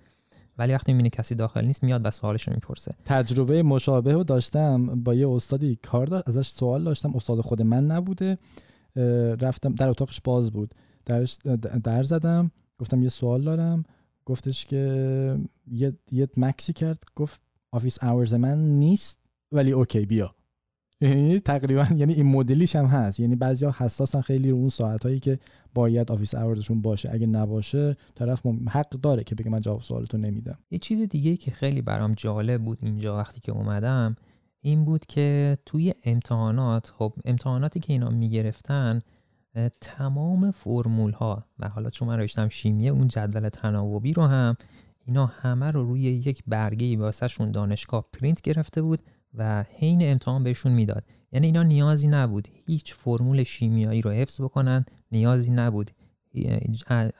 [0.58, 2.92] ولی وقتی می‌بینه کسی داخل نیست میاد و سوالش رو می‌پرسه.
[3.04, 5.02] تجربه مشابه رو داشتم.
[5.02, 7.16] با یه استادی کار داشت ازش سوال داشتم.
[7.16, 8.38] استاد خود من نبوده.
[9.40, 10.74] رفتم در اتاقش باز بود.
[11.04, 11.38] درش
[11.84, 12.50] در زدم.
[12.78, 13.84] گفتم یه سوال دارم.
[14.24, 16.98] گفتش که یه, یه مکثی کرد.
[17.16, 17.40] گفت
[17.72, 19.18] office hours من نیست
[19.52, 20.34] ولی okay بیا.
[21.00, 23.20] یعنی تقریبا یعنی این مدلیش هم هست.
[23.20, 25.38] یعنی بعضیا حساسن خیلی رو اون ساعت هایی که
[25.74, 27.10] باید office hours شون باشه.
[27.12, 30.58] اگه نباشه طرف حق داره که بگه من جواب سوالتو نمیدم.
[30.70, 34.16] یه چیز دیگه که خیلی برام جالب بود اینجا وقتی که اومدم
[34.60, 39.02] این بود که توی امتحانات خب امتحاناتی که اینا می‌گرفتن
[39.80, 44.56] تمام فرمول ها و حالا چون من رشته‌م شیمیه اون جدول تناوبی رو هم
[45.06, 49.02] اینا همه رو روی یک برگه واسهشون دانشگاه پرینت گرفته بود
[49.34, 51.04] و حین امتحان بهشون می‌داد.
[51.32, 54.84] یعنی اینا نیازی نبود هیچ فرمول شیمیایی رو حفظ بکنن.
[55.12, 55.90] نیازی نبود.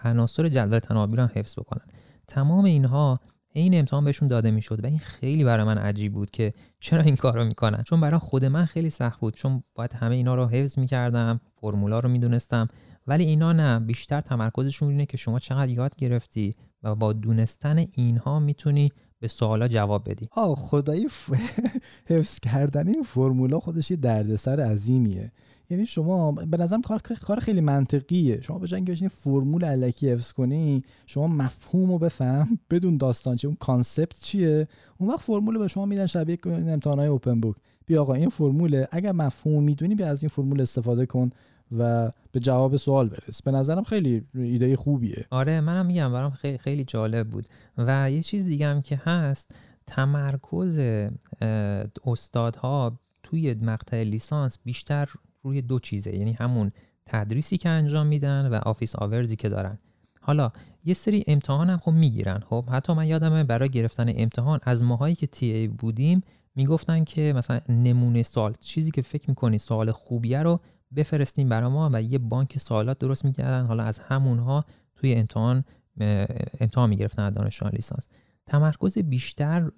[0.05, 1.85] عناصر جدول تناوبی رو هم حفظ بکنن.
[2.29, 3.21] تمام اینها
[3.55, 7.17] این امتحان بهشون داده می‌شد و این خیلی برای من عجیب بود که چرا این
[7.17, 7.83] کار رو می‌کنن.
[7.83, 9.35] چون برای خود من خیلی سخت بود.
[9.35, 12.69] چون باید همه اینا رو حفظ می‌کردم فرمولا رو می‌دونستم.
[13.07, 18.39] ولی اینا نه بیشتر تمرکزشون اینه که شما چقدر یاد گرفتی و با دونستن اینها
[18.39, 18.89] می‌تونی
[19.21, 20.29] به سوالا جواب بدی.
[20.33, 21.07] آه خدایی
[22.11, 25.33] حفظ کردن این فرمولا خودش یه دردسر عظیمیه.
[25.73, 28.41] یعنی شما به نظرم کار کار خیلی منطقیه.
[28.41, 33.49] شما به جای اینکه فرمول علکی حفظ کنی شما مفهوم رو بفهم بدون داستان چه
[33.49, 37.57] اون کانسپت چیه؟ اون وقت فرمول به شما میدن شبیه امتحانات اوپن بوک.
[37.87, 38.89] بیا آقا این فرموله.
[38.91, 41.31] اگر مفهوم می‌دونی بیا از این فرمول استفاده کن
[41.79, 43.43] و به جواب سوال برس.
[43.43, 45.25] به نظرم خیلی ایده خوبیه.
[45.31, 47.49] آره منم میگم برام خیلی خیلی جالب بود.
[47.79, 49.51] و یه چیز دیگه هم که هست
[49.87, 50.81] تمرکز
[52.07, 55.09] استادها توی مقطع لیسانس بیشتر
[55.43, 56.73] روی دو چیزه یعنی همون
[57.07, 59.79] تدریسی که انجام میدن و office hours ی که دارن.
[60.21, 60.51] حالا
[60.85, 62.39] یه سری امتحان هم خب می‌گیرن.
[62.39, 66.23] خب حتی من یادمه برای گرفتن امتحان از ماهایی که TA بودیم
[66.55, 70.61] می‌گفتن که مثلا نمونه سوال چیزی که فکر می‌کنی سوال خوبیه رو
[70.97, 73.67] بفرستیم برای ما و یه بانک سوالات درست می‌کردن.
[73.67, 74.65] حالا از همونها
[74.97, 75.65] توی امتحان
[76.61, 78.09] امتحان می‌گرفتن از دانشجویان لیسانس.
[78.47, 79.71] تمرکز بیشتر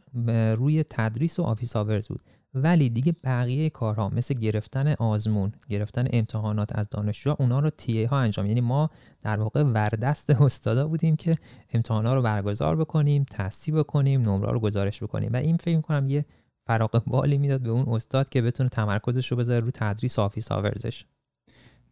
[0.56, 2.22] روی تدریس و office hours بود.
[2.54, 8.18] ولی دیگه بقیه کارها مثل گرفتن آزمون گرفتن امتحانات از دانشجو اونا رو TA ها
[8.18, 8.46] انجام.
[8.46, 8.90] یعنی ما
[9.22, 11.38] در واقع وردست استادا بودیم که
[11.72, 15.32] امتحانا رو برگزار بکنیم تصحیح بکنیم نمره رو گزارش بکنیم.
[15.32, 16.24] و این فکر کنم یه
[16.66, 20.85] فراغ بالی می‌داد به اون استاد که بتونه تمرکزش رو بذاره رو تدریس office hours
[20.85, 21.04] ش.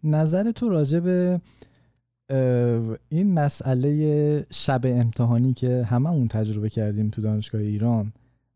[0.04, 1.40] نظر تو راجع به
[3.08, 8.12] این مسئله شب امتحانی که همه اون تجربه کردیم تو دانشگاه ایران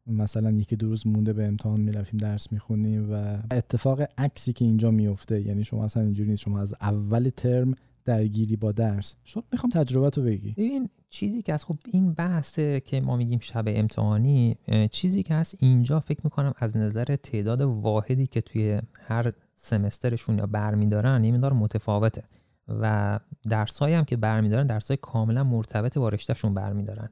[0.07, 4.91] مثلا یکی دو روز مونده به امتحان می‌رفتیم درس می‌خونیم و اتفاق عکسی که اینجا
[4.91, 6.43] میفته یعنی شما اصلا اینجوری نیست.
[6.43, 9.15] شما از اول ترم درگیری با درس.
[9.27, 10.55] می‌خوام تجربه تو بگی.
[10.57, 14.57] این چیزی که از خب این بحثه که ما میگیم شب امتحانی
[14.91, 20.47] چیزی که هست اینجا فکر می‌کنم از نظر تعداد واحدی که توی هر سمسترشون یا
[20.47, 22.23] برمیدارن یه مقدار متفاوته.
[22.69, 27.09] و درسایی هم که برمیدارن درسای کاملا مرتبط با رشتهشون برمیدارن.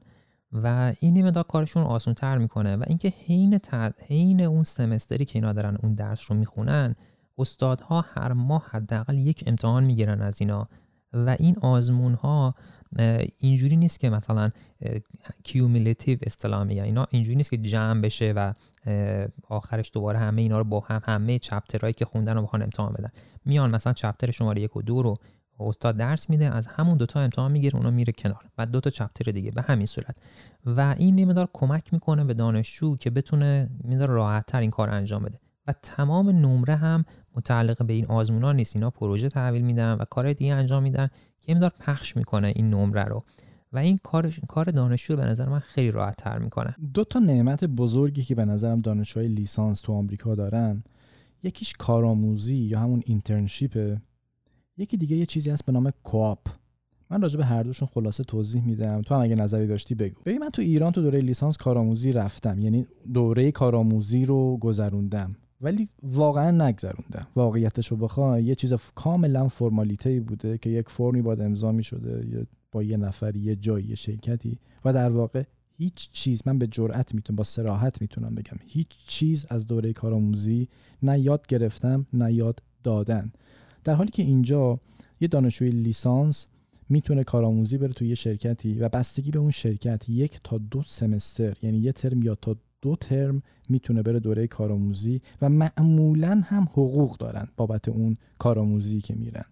[0.63, 3.59] و این مقدار کارشون آسان تر می‌کنه و اینکه حین.
[4.07, 6.95] حین اون سمستری که اینا دارن اون درس رو می‌خونن
[7.37, 10.67] استادها هر ماه حداقل یک امتحان می‌گیرن از اینا
[11.13, 12.55] و این آزمون ها
[13.39, 14.51] اینجوری نیست که مثلا
[15.43, 18.53] cumulative اصطلاح میگن اینا اینجوری نیست که جمع بشه و
[19.49, 22.93] آخرش دوباره همه اینا رو با هم همه chapter هایی که خوندن رو بخوان امتحان
[22.93, 23.11] بدن
[23.45, 25.17] میان مثلا chapter شماره یک و دو رو
[25.59, 28.45] استاد درس میده از همون دوتا امتحان می‌گیره اونا میره کنار.
[28.57, 30.15] بعد دوتا chapter دیگه به همین صورت.
[30.65, 35.23] و این نمیدار کمک می‌کنه به دانشجو که بتونه میدار راحت تر این کار انجام
[35.23, 35.39] بده.
[35.67, 38.75] و تمام نمره هم متعلق به این آزمونا نیست.
[38.75, 41.09] اینا پروژه تحویل میدن و کار دیگه انجام میدن
[41.41, 43.23] که مقدار پخش می‌کنه این نمره رو.
[43.73, 46.75] و این کار کار دانشجو به نظر من خیلی راحت تر می‌کنه.
[46.93, 50.83] دو تا نعمت بزرگی که به نظرم دانشجوهای لیسانس تو آمریکا دارن
[51.43, 54.01] یکیش کارآموزی یا همون اینترنشیپه
[54.77, 56.39] یکی دیگه یه چیزی هست به نام کوآپ.
[57.09, 59.01] من راجع به هر دوشون خلاصه توضیح میدم.
[59.01, 60.21] تو هم اگه نظری داشتی بگو.
[60.25, 62.59] ببین من تو ایران تو دوره لیسانس کارآموزی رفتم.
[62.59, 65.35] یعنی دوره کارآموزی رو گذروندم.
[65.61, 67.27] ولی واقعا نگذروندم.
[67.35, 72.47] واقعیتش رو بخوای یه چیز کاملا فرمالیته بوده که یک فرمی باید امضا می شده
[72.71, 74.59] با یه نفری یه جایی یه شرکتی.
[74.85, 75.43] و در واقع
[75.77, 78.57] هیچ چیز من به جرئت می‌تونم با سراحت می‌تونم بگم.
[78.65, 80.67] هیچ چیز از دوره کارآموزی
[81.03, 83.31] نه یاد گرفتم نه یاد دادن.
[83.85, 84.79] در حالی که اینجا
[85.21, 86.45] یه دانشجوی لیسانس
[86.89, 91.57] می‌تونه کارآموزی بره توی یه شرکتی و بستگی به اون شرکت یک تا دو سمستر
[91.61, 97.17] یعنی یه ترم یا تا دو ترم می‌تونه بره دوره کارآموزی و معمولا هم حقوق
[97.17, 99.45] دارن بابت اون کارآموزی که میرن.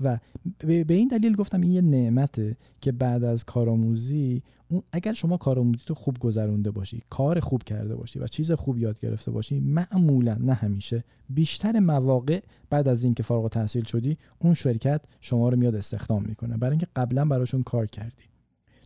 [0.00, 0.18] و
[0.58, 5.82] به این دلیل گفتم این یه نعمته که بعد از کارآموزی اون اگر شما کارآموزی
[5.86, 10.36] تو خوب گذرونده باشی کار خوب کرده باشی و چیز خوب یاد گرفته باشی معمولا
[10.40, 12.40] نه همیشه بیشتر مواقع
[12.70, 16.56] بعد از اینکه فارغ التحصیل شدی اون شرکت شما رو میاد استخدام می‌کنه.
[16.56, 18.31] برای اینکه قبلا براشون کار کردی.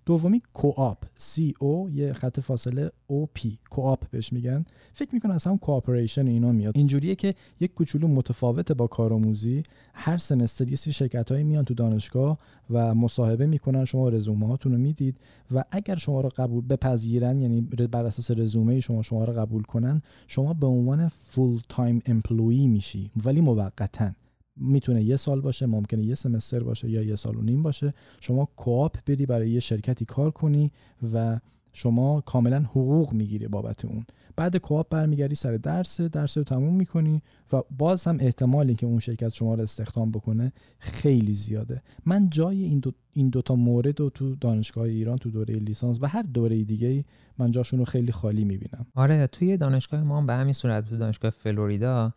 [0.06, 1.04] دومی کوآپ.
[1.16, 4.64] سی او یه خط فاصله او پی کوآپ بهش میگن.
[4.94, 6.76] فکر می‌کنم از هم کوآپریشن اینا میاد.
[6.76, 9.62] اینجوریه که یک کوچولو متفاوته با کارآموزی
[9.94, 12.38] هر semester یه سری شرکت هایی میان تو دانشگاه
[12.70, 13.84] و مصاحبه می‌کنن.
[13.84, 15.16] شما رزومه هاتون رو می‌دید
[15.54, 20.02] و اگر شما رو قبول بپذیرن یعنی بر اساس رزومه شما شما رو قبول کنن
[20.26, 23.10] شما به عنوان full-time employee میشی.
[23.24, 24.10] ولی موقتا.
[24.56, 27.94] می‌تونه یه سال باشه ممکنه یه semester باشه یا یه سال و نیم باشه.
[28.20, 30.70] شما co-op بری برای یه شرکتی کار کنی
[31.14, 31.40] و
[31.72, 34.04] شما کاملا حقوق می‌گیری بابت اون.
[34.36, 38.98] بعد co-op برمیگردی سر درس درس رو تموم می‌کنی و باز هم احتمالی که اون
[38.98, 41.82] شرکت شما رو استخدام بکنه خیلی زیاده.
[42.06, 46.06] من جای این دو این دوتا مورد رو تو دانشگاه ایران تو دوره لیسانس و
[46.06, 47.04] هر دوره دیگه
[47.38, 48.86] من جاشون رو خیلی خالی می‌بینم.
[48.94, 52.12] آره توی دانشگاه ما به همین صورت تو دانشگاه فلوریدا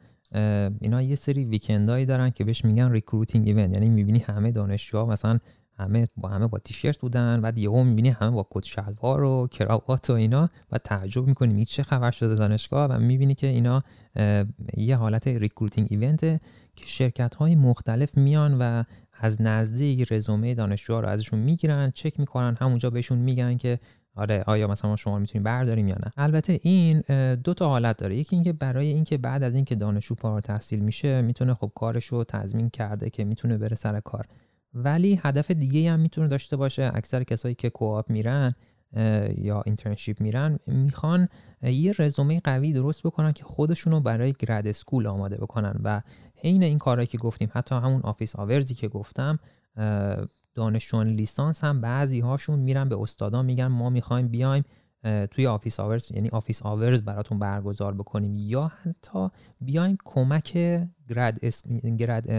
[0.82, 5.06] اینا یه سری weekend ایی دارن که بهش میگن recruiting event یعنی می‌بینی همه دانشجوها
[5.06, 5.40] مثلا
[5.78, 10.10] همه با همه با تیشرت بودن بعد یهو می‌بینی همه با کت شلوار و کراوات
[10.10, 13.84] و اینا و تعجب می‌کنی این چه خبر شده دانشگاه؟ و می‌بینی که اینا
[14.78, 16.22] یه حالت recruiting event
[16.76, 22.58] که شرکت های مختلف میان و از نزدیک رزومه دانشجوها رو ازشون می‌گیرن چک می‌کنن
[22.60, 23.80] همونجا بهشون میگن که
[24.16, 27.04] آره آیا مثلا شما می‌تونیم برداریم یا نه؟ البته این
[27.36, 28.18] دو تا حالت داره.
[28.18, 32.24] یکی اینکه برای اینکه بعد از اینکه دانشجو فارغ تحصیل میشه می‌تونه خب کارش رو
[32.24, 34.28] تضمین کرده که می‌تونه بره سر کار.
[34.74, 36.92] ولی هدف دیگه هم می‌تونه داشته باشه.
[36.94, 38.56] اکثر کسایی که co-op میرن
[39.38, 41.28] یا internship میرن می‌خوان
[41.64, 45.80] یه رزومه قوی درست بکنن که خودشون رو برای grad school آماده بکنن.
[45.84, 46.02] و
[46.44, 49.40] عین این کارهایی که گفتیم حتی همون office hours ی که گفتم
[50.56, 54.64] دانشجویان لیسانس هم بعضی هاشون میرن به استادا میگن ما می‌خوایم بیایم
[55.32, 58.38] توی office hours یعنی office hours براتون برگزار بکنیم.
[58.38, 59.30] یا حتی
[59.62, 60.54] بیایم کمک
[61.10, 61.64] grad, as...
[61.98, 62.32] grad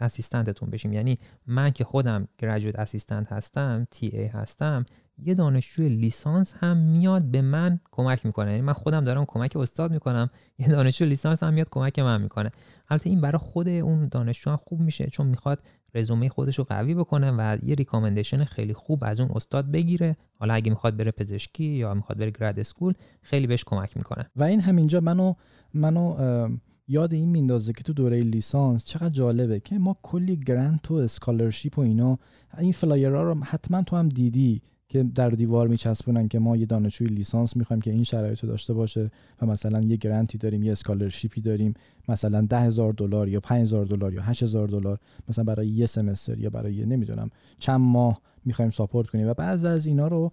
[0.00, 0.92] assistant تون بشیم.
[0.92, 4.84] یعنی من که خودم graduate assistant هستم TA هستم
[5.18, 8.50] یه دانشجوی لیسانس هم میاد به من کمک می‌کنه.
[8.50, 12.50] یعنی من خودم دارم کمک استاد می‌کنم یه دانشجو لیسانس هم میاد کمک من می‌کنه.
[12.88, 15.62] البته این برای خود اون دانشجو هم خوب میشه چون می‌خواد
[15.96, 20.16] رزومه خودش رو قوی بکنه و یه recommendation خیلی خوب از اون استاد بگیره.
[20.38, 24.30] حالا اگه می‌خواد بره پزشکی یا می‌خواد بره grad school خیلی بهش کمک می‌کنه.
[24.36, 25.34] و این همینجا منو
[25.74, 26.48] منو
[26.88, 31.78] یاد این میندازه که تو دوره لیسانس چقدر جالبه که ما کلی grant و scholarship
[31.78, 32.18] و اینا
[32.58, 34.62] این flyer ها رو حتما تو هم دیدی.
[34.88, 38.74] که در دیوار میچسبونن که ما یه دانشجوی لیسانس می‌خوایم که این شرایط رو داشته
[38.74, 39.10] باشه
[39.42, 41.74] و مثلا یه grant ی داریم یه scholarship ی داریم
[42.08, 45.86] مثلا ده هزار دلار یا پنج هزار دلار یا هشت هزار دلار مثلا برای یه
[45.86, 50.32] semester یا برای نمی‌دونم چند ماه می‌خوایم support کنیم و بعض از اینا رو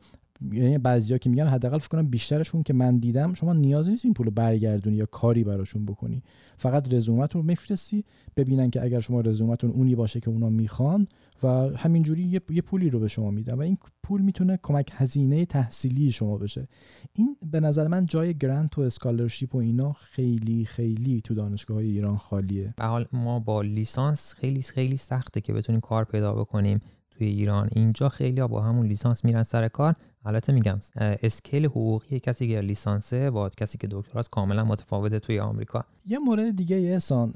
[0.51, 4.13] یعنی بعضیا که میگن حداقل فکر کنم بیشترشون که من دیدم شما نیازی نیست این
[4.13, 6.23] پول برگردونی یا کاری براشون بکنی.
[6.57, 8.05] فقط رزومتون رو میفرستی
[8.37, 11.07] ببینن که اگر شما رزومتون اونی باشه که اونا می‌خوان
[11.43, 15.45] و همینجوری یه،, یه پولی رو به شما میدن و این پول می‌تونه کمک هزینه
[15.45, 16.67] تحصیلی شما بشه.
[17.13, 21.87] این به نظر من جای grant و scholarship و اینا خیلی خیلی تو دانشگاه های
[21.87, 22.73] ایران خالیه.
[22.77, 27.69] به حال ما با لیسانس خیلی خیلی سخته که بتونیم کار پیدا بکنیم توی ایران.
[27.71, 29.95] اینجا خیلی با همون لیسانس میرن سر کار.
[30.25, 35.85] البته میگم scale حقوقی کسی که لیسانسه با کسی که دکتراست کاملا متفاوته توی آمریکا.
[36.05, 37.31] یه مورد دیگه احسان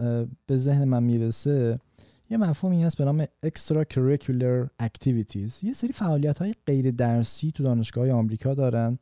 [0.45, 1.79] به ذهن من می‌رسه
[2.29, 5.63] یه مفهومی هست به نام extra curricular activities.
[5.63, 8.99] یه سری فعالیت های غیر درسی تو دانشگاه های آمریکا دارن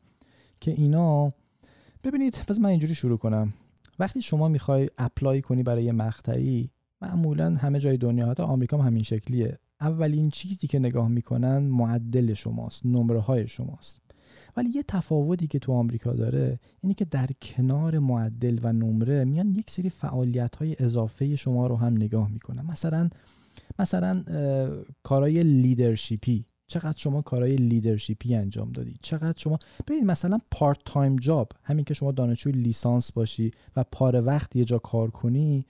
[0.59, 1.33] که اینا
[2.03, 3.53] ببینید پس من اینجوری شروع کنم.
[3.99, 6.69] وقتی شما می‌خوای اپلای کنی برای مقطعی
[7.01, 9.59] معمولا همه جای دنیا حتی آمریکا هم همین شکلیه.
[9.85, 14.01] اولین چیزی که نگاه می‌کنن معدل شماست نمره های شماست.
[14.57, 19.51] ولی یه تفاوتی که تو آمریکا داره اینه که در کنار معدل و نمره میان
[19.51, 22.65] یک سری فعالیت های اضافه شما رو هم نگاه می‌کنن.
[22.65, 23.09] مثلا
[23.79, 24.23] مثلا
[25.03, 26.45] کارهای leadership ی.
[26.67, 31.51] چقدر شما کارهای leadership ی انجام دادی؟ چقدر شما ببینید مثلا part time job.
[31.63, 35.65] همین که شما دانشجوی لیسانس باشی و پاره وقت یه جا کار کنی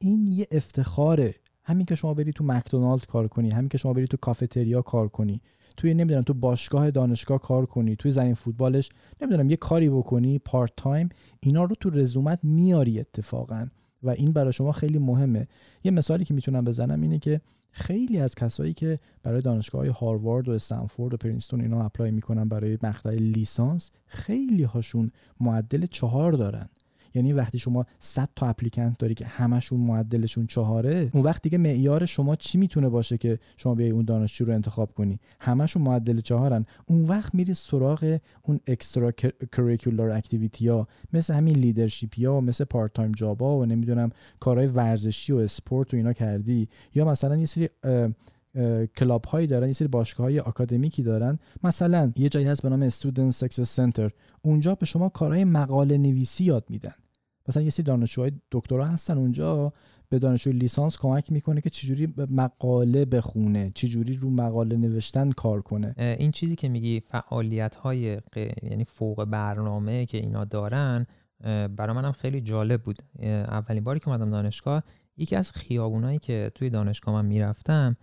[0.00, 1.34] این یه افتخاره.
[1.70, 5.08] همین که شما بری تو مکدونالد کار کنی همین که شما بری تو کافتریا کار
[5.08, 5.40] کنی
[5.76, 8.88] توی نمی‌دونم تو باشگاه دانشگاه کار کنی توی زمین فوتبالش
[9.20, 11.08] نمی‌دونم یه کاری بکنی part time
[11.40, 13.66] اینا رو تو رزومت میاری اتفاقا.
[14.02, 15.48] و این برای شما خیلی مهمه.
[15.84, 20.48] یه مثالی که می‌تونم بزنم اینه که خیلی از کسایی که برای دانشگاه های هاروارد
[20.48, 26.68] و استنفورد و پرینستون اینا اپلای می‌کنن برای مقطع لیسانس خیلی هاشون معدل چهار دارن.
[27.14, 32.06] یعنی وقتی شما 100 تا اپلیکنت داری که همشون معدلشون چهاره اون وقت دیگه معیار
[32.06, 36.66] شما چی می‌تونه باشه که شما بیای اون دانشجو رو انتخاب کنی؟ همشون معدل چهارن.
[36.86, 39.12] اون وقت میری سراغ اون اکسترا
[39.52, 44.10] curricular activity ها مثل همین leadership ها و مثل part time job ا و نمی‌دونم
[44.40, 46.68] کارهای ورزشی و اسپورت و اینا کردی.
[46.94, 47.68] یا مثلا یه سری
[48.96, 51.38] club هایی دارن یه سری باشگاه های اکادمیکی دارن.
[51.64, 54.10] مثلا یه جایی هست به نام student success center
[54.42, 56.94] اونجا به شما کارهای مقاله نویسی یاد میدن.
[57.48, 59.72] مثلا یه سری دانشجوهای دکترا هستن اونجا
[60.08, 65.94] به دانشجوی لیسانس کمک می‌کنه که چجوری مقاله بخونه چجوری رو مقاله نوشتن کار کنه.
[65.98, 68.18] این چیزی که میگی فعالیت های
[68.62, 71.06] یعنی فوق برنامه که اینا دارن
[71.76, 72.98] برای منم خیلی جالب بود.
[73.22, 74.82] اولین باری که اومدم دانشگاه
[75.16, 77.96] یکی از خیابونایی که توی دانشگاه من می‌رفتم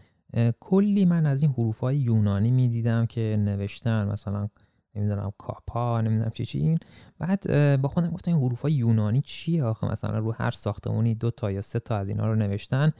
[0.59, 4.49] کلی من از این حروف های یونانی می‌دیدم که نوشتن مثلا
[4.95, 6.79] نمی‌دونم کاپا نمی‌دونم چی چی این.
[7.19, 7.41] بعد
[7.81, 11.51] با خودم گفتم این حروف های یونانی چیه آخه؟ مثلا رو هر ساختمونی دو تا
[11.51, 12.91] یا سه تا از اینا رو نوشتن.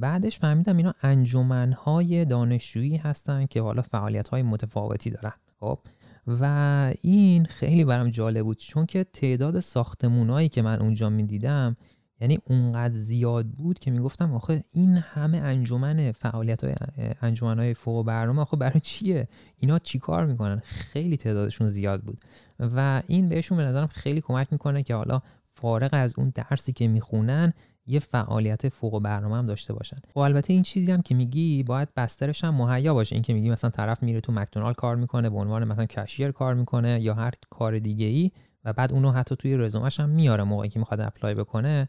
[0.00, 5.78] بعدش فهمیدم اینا انجمنهای دانشجویی هستن که حالا فعالیت های متفاوتی دارن خب؟
[6.26, 11.76] و این خیلی برام جالب بود چون که تعداد ساختمونایی که من اونجا می‌دیدم
[12.24, 16.74] یعنی اونقدر زیاد بود که می‌گفتم آخه این همه انجمن فعالیت های
[17.22, 22.18] انجمن های فوق برنامه آخه برای چیه؟ اینا چیکار می‌کنن؟ خیلی تعدادشون زیاد بود.
[22.60, 25.22] و این بهشون به نظرم خیلی کمک می‌کنه که حالا
[25.54, 27.52] فارغ از اون درسی که می‌خونن
[27.86, 29.96] یه فعالیت فوق برنامه هم داشته باشن.
[29.96, 33.16] و خب البته این چیزی هم که میگی باید بسترش هم مهیا باشه.
[33.16, 36.54] این که میگی مثلا طرف میره تو مکدونالد کار می‌کنه به عنوان مثلا cashier کار
[36.54, 38.30] می‌کنه یا هر کار دیگه ای
[38.64, 41.88] و بعد اونو حتی توی رزومش هم میاره موقعی که می‌خواد apply بکنه.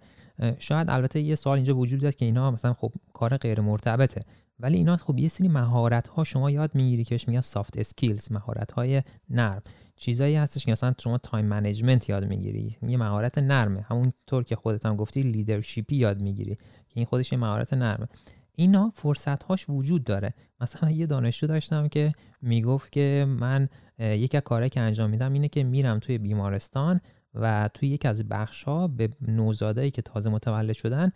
[0.59, 4.21] شاید البته یه سوال اینجا وجود داد که اینا مثلا خب کار غیر مرتبطه.
[4.59, 8.31] ولی اینا خب یه سری مهارت ها شما یاد می‌گیری که بهش میگن soft skills
[8.31, 9.61] مهارت های نرم.
[9.95, 12.77] چیزایی هستش که مثلا شما time management یاد می‌گیری.
[12.87, 13.81] یه مهارت نرمه.
[13.81, 18.07] همونطور که خودت هم گفتی leadership ی یاد می‌گیری که این خودش یه مهارت نرمه.
[18.55, 20.33] اینا فرصت هاش وجود داره.
[20.61, 23.69] مثلا یه دانشجو داشتم که می‌گفت که من
[23.99, 27.01] یکی از کارهایی که انجام میدم اینه که میرم توی بیمارستان
[27.35, 31.11] و توی یکی از بخش ها به نوزادایی که تازه متولد شدن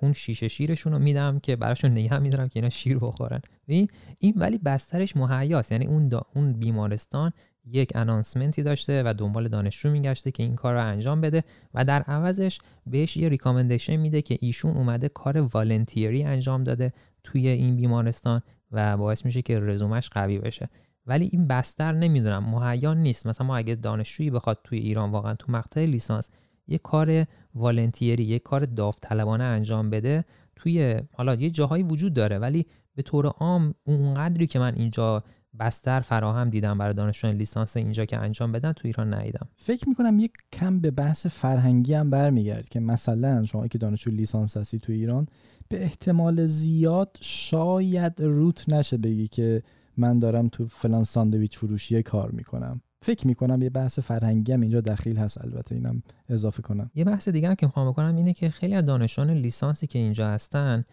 [0.00, 3.40] اون شیشه شیرشون رو میدم که براشون نگه میدارم که اینا شیر بخورن.
[3.66, 5.72] این این ولی بسترش مهیاست.
[5.72, 7.32] یعنی اون اون بیمارستان
[7.64, 11.44] یک انانسمنتی داشته و دنبال دانشجو میگشته که این کار رو انجام بده
[11.74, 16.92] و در عوضش بهش یه ریکامندیشن میده که ایشون اومده کار والنتیری انجام داده
[17.24, 20.68] توی این بیمارستان و باعث میشه که رزومش قوی بشه.
[21.06, 23.26] ولی این بستر نمی‌دونم مهیا نیست.
[23.26, 26.28] مثلا ما اگه دانشجویی بخواد توی ایران واقعا تو مقطع لیسانس
[26.68, 30.24] یه کار والنتیری یه کار داوطلبانه انجام بده
[30.56, 32.38] توی حالا یه جاهایی وجود داره.
[32.38, 35.24] ولی به طور عام اونقدری که من اینجا
[35.60, 39.48] بستر فراهم دیدم برای دانشجویان لیسانس اینجا که انجام بدن تو ایران ندیدم.
[39.56, 44.56] فکر می‌کنم یک کم به بحث فرهنگی هم برمیگرد که مثلا شما که دانشجو لیسانس
[44.56, 45.26] هستی تو ایران
[45.68, 49.62] به احتمال زیاد شاید روت نشه بگی که
[49.96, 52.80] من دارم تو فلان ساندویچ فروشی کار می‌کنم.
[53.02, 56.90] فکر می‌کنم یه بحث فرهنگی هم اینجا دخیل هست البته اینم اضافه کنم.
[56.94, 60.28] یه بحث دیگه هم که می‌خوام بکنم اینه که خیلی از دانشجویان لیسانسی که اینجا
[60.28, 60.84] هستن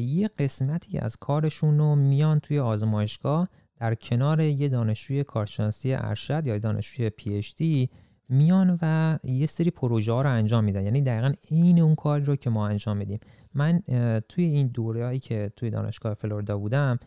[0.00, 6.58] یه قسمتی از کارشون رو میان توی آزمایشگاه در کنار یه دانشجوی کارشناسی ارشد یا
[6.58, 7.90] دانشجوی پی دی
[8.28, 10.84] میان و یه سری پروژه ها رو انجام میدن.
[10.84, 13.20] یعنی دقیقا این اون کاری رو که ما انجام میدیم.
[13.54, 13.80] من
[14.28, 16.98] توی این دوره هایی که توی دانشگاه فلوریدا بودم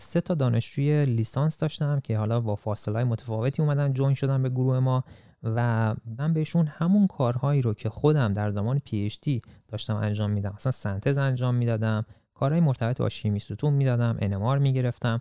[0.00, 4.78] سه تا دانشجوی لیسانس داشتم که حالا با فاصله متفاوتی اومدن جوین شدن به گروه
[4.78, 5.04] ما
[5.42, 10.52] و من بهشون همون کارهایی رو که خودم در زمان پی داشتم انجام میدم.
[10.54, 15.20] مثلا سنتز انجام می‌دادم کارهای مرتبط با شیمی ستون می‌دادم انمار می‌گرفتم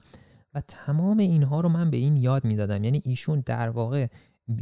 [0.53, 2.83] و تمام اینها رو من به این یاد می‌دادم.
[2.83, 4.07] یعنی ایشون در واقع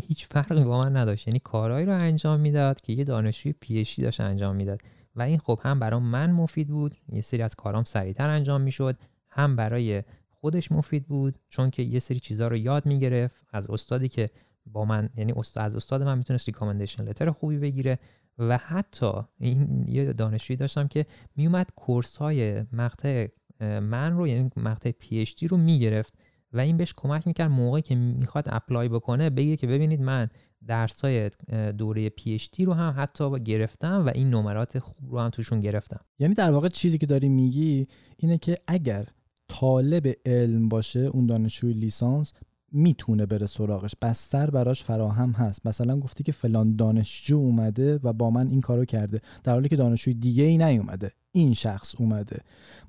[0.08, 1.28] هیچ فرقی با من نداشت.
[1.28, 4.82] یعنی کارهایی رو انجام می‌داد که یه دانشجوی پی داشت انجام می‌داد.
[5.16, 6.96] و این خب هم برای من مفید بود.
[7.10, 8.98] یه سری از کارام سریعتر انجام می‌شد.
[9.36, 13.36] هم برای خودش مفید بود چون که یه سری چیزها رو یاد می‌گرفت.
[13.54, 14.30] از استادی که
[14.66, 18.00] با من یعنی استاد از استاد من می‌تونست recommendation letter خوبی بگیره
[18.38, 21.06] و حتی این یه دانشجویی داشتم که
[21.36, 23.28] میومد course های مقطع
[23.62, 26.14] من رو یعنی مقطع PhD رو می‌گرفت
[26.54, 30.30] و این بهش کمک می‌کرد موقعی که می‌خواد apply بکنه بگه که ببینید من
[30.68, 31.32] درس های
[31.78, 36.00] دوره PhD رو هم حتی گرفتم و این نمرات خوب رو هم توشون گرفتم.
[36.20, 39.06] یعنی در واقع چیزی که داری میگی اینه که اگر
[39.48, 42.34] طالب علم باشه اون دانشجوی لیسانس
[42.72, 43.96] می‌تونه بره سراغش.
[44.02, 45.68] بستر براش فراهم هست.
[45.68, 49.22] مثلا گفتی که فلان دانشجو اومده و با من این کارو کرده.
[49.44, 51.12] در حالی که دانشجوی دیگه ای نیومده.
[51.32, 52.40] این شخص اومده.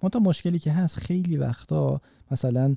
[0.03, 2.01] منتها مشکلی که هست خیلی وقتا
[2.31, 2.77] مثلا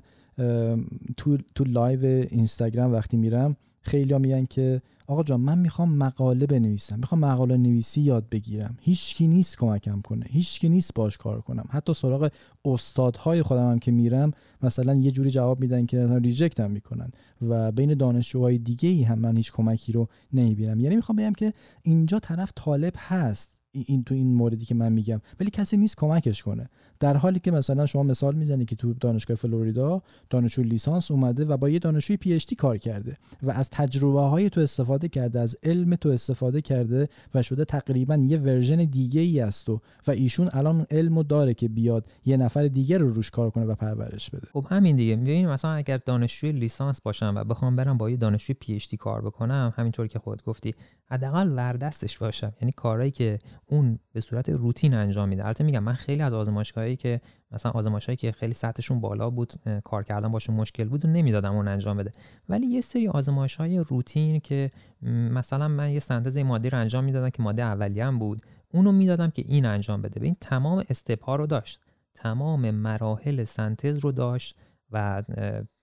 [1.16, 6.98] تو تو live اینستاگرام وقتی میرم خیلی میگن که آقا جان من می‌خوام مقاله بنویسم.
[6.98, 8.76] می‌خوام مقاله نویسی یاد بگیرم.
[8.80, 10.26] هیچکی نیست کمکم کنه.
[10.28, 11.64] هیچکی نیست باش کار کنم.
[11.70, 12.30] حتی سراغ
[12.64, 14.30] استادهای خودم هم که میرم
[14.62, 17.10] مثلا یه جوری جواب میدن که reject هم می‌کنن.
[17.42, 20.80] و بین دانشجوهای دیگه ای هم من هیچ کمکی رو نمی‌بینم.
[20.80, 21.52] یعنی می‌خوام بگم که
[21.82, 23.59] اینجا طرف طالب هست.
[23.72, 25.20] این تو این موردی که من میگم.
[25.40, 26.68] ولی کسی نیست کمکش کنه.
[27.00, 31.56] در حالی که مثلا شما مثال می‌زنی که تو دانشگاه فلوریدا دانشجو لیسانس اومده و
[31.56, 35.94] با یه دانشجوی PhD کار کرده و از تجربه های تو استفاده کرده از علم
[35.94, 40.86] تو استفاده کرده و شده تقریبا یه version دیگه ای است و و ایشون الان
[40.90, 44.48] علمو داره که بیاد یه نفر دیگه رو روش کار کنه و پرورش بده.
[44.52, 45.16] خب همین دیگه.
[45.16, 49.72] می‌بینید مثلا اگر دانشجوی لیسانس باشم و بخوام برم با یه دانشجوی پی کار بکنم
[49.76, 50.74] همینطور که خود گفتی
[51.10, 52.52] حداقل وردستش باشم.
[52.60, 53.38] یعنی کارهایی که
[53.70, 55.44] اون به صورت روتین انجام میده.
[55.44, 57.20] البته میگم من خیلی از آزمایشگاهایی که
[57.52, 59.52] مثلا آزمایشایی که خیلی سطحشون بالا بود
[59.84, 62.10] کار کردن باشون مشکل بود و نمی‌دادم اون انجام بده.
[62.48, 64.70] ولی یه سری آزمایش های روتین که
[65.02, 68.42] مثلا من یه سنتز ماده رو انجام می‌دادم که ماده اولیه هم بود
[68.72, 70.24] اونو می‌دادم که این انجام بده.
[70.24, 71.80] این تمام استپ رو داشت.
[72.14, 74.56] تمام مراحل سنتز رو داشت
[74.90, 75.22] و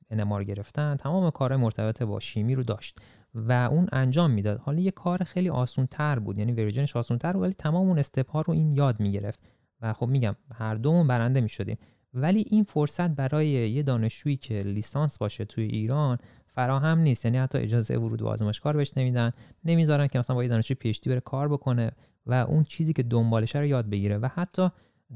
[0.10, 0.96] انمار گرفتن.
[0.96, 3.00] تمام کار مرتبط با شیمی رو داشت.
[3.38, 4.60] و اون انجام می‌داد.
[4.60, 8.00] حالا یه کار خیلی آسون تر بود یعنی ورژنش آسون تر بود ولی تمام اون
[8.00, 9.40] استپ ها رو این یاد می‌گرفت.
[9.82, 11.78] و خب میگم هر دومون برنده می‌شدیم.
[12.14, 17.26] ولی این فرصت برای یه دانشجویی که لیسانس باشه توی ایران فراهم نیست.
[17.26, 19.32] یعنی حتی اجازه ورود به آزمایشگاه بهش نمیدن.
[19.66, 21.92] نمی‌ذارن که مثلا با یه دانشجوی PhD بره کار بکنه
[22.26, 24.18] و اون چیزی که دنبالشه رو یاد بگیره.
[24.18, 24.70] و حتی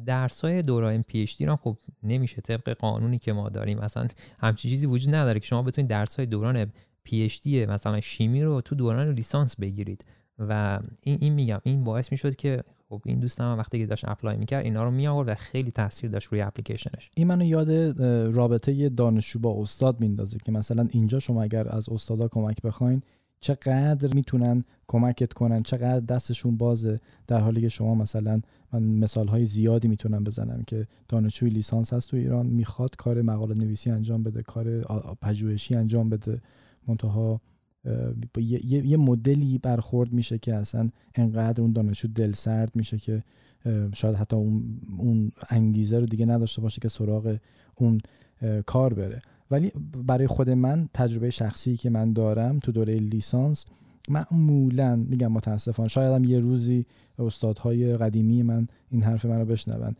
[0.06, 3.80] درسای دوران PhD خب نمیشه طبق قانونی که ما داریم.
[3.80, 4.08] مثلا
[4.40, 6.72] همچین چیزی وجود نداره که شما بتونید درسای دوران
[7.04, 10.06] PhD مثلا شیمی رو تو دوران لیسانس بگیرید.
[10.40, 14.38] و این این میگم این باعث می‌شد که خب این دوستم وقتی که داشت apply
[14.38, 17.12] می‌کرد اینا رو می آورد و خیلی تاثیر داشت روی اپلیکیشنش.
[17.16, 18.02] این منو یاد
[18.36, 23.02] رابطه دانشجو با استاد میندازه که مثلا اینجا شما اگر از استادا کمک بخواین
[23.40, 27.00] چقدر می‌تونن کمکت کنن چقدر دستشون بازه.
[27.28, 28.42] در حالی که شما مثلا
[28.74, 33.56] من مثال های زیادی می‌تونم بزنم که دانشجوی لیسانس هست تو ایران می‌خواد کار مقاله
[33.56, 34.82] نویسی انجام بده کار
[35.22, 36.42] پژوهشی انجام بده.
[36.88, 37.42] منتها
[38.38, 43.24] یه،, یه،, مدلی برخورد میشه که اصلا انقدر اون دانشجو دل سرد میشه که
[43.94, 47.38] شاید حتی اون, اون انگیزه رو دیگه نداشته باشه که سراغ
[47.76, 48.02] اون
[48.66, 49.22] کار بره.
[49.52, 49.72] ولی
[50.08, 53.66] برای خود من تجربه شخصی که من دارم تو دوره لیسانس
[54.10, 56.86] معمولا میگم متاسفانه شاید هم یه روزی
[57.20, 59.96] استادهای قدیمی من این حرف من رو بشنون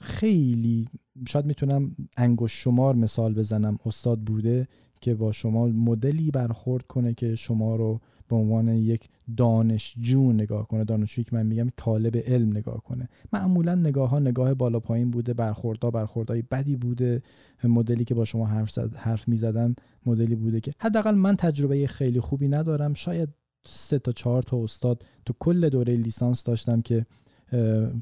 [0.00, 0.88] خیلی
[1.28, 4.68] شاید می‌تونم انگوش شمار مثال بزنم استاد بوده
[5.00, 10.84] که با شما مدلی برخورد کنه که شما رو به عنوان یک دانشجو نگاه کنه.
[10.84, 13.08] دانشجویی که من میگم طالب علم نگاه کنه.
[13.32, 17.22] معمولا نگاه ها نگاه بالا پایین بوده برخوردها برخوردهای بدی بوده.
[17.64, 19.74] مدلی که با شما حرف زد حرف می‌زدن
[20.06, 22.94] مدلی بوده که حداقل من تجربه خیلی خوبی ندارم.
[22.94, 23.28] شاید
[23.66, 27.06] سه تا چهار تا استاد تو کل دوره لیسانس داشتم که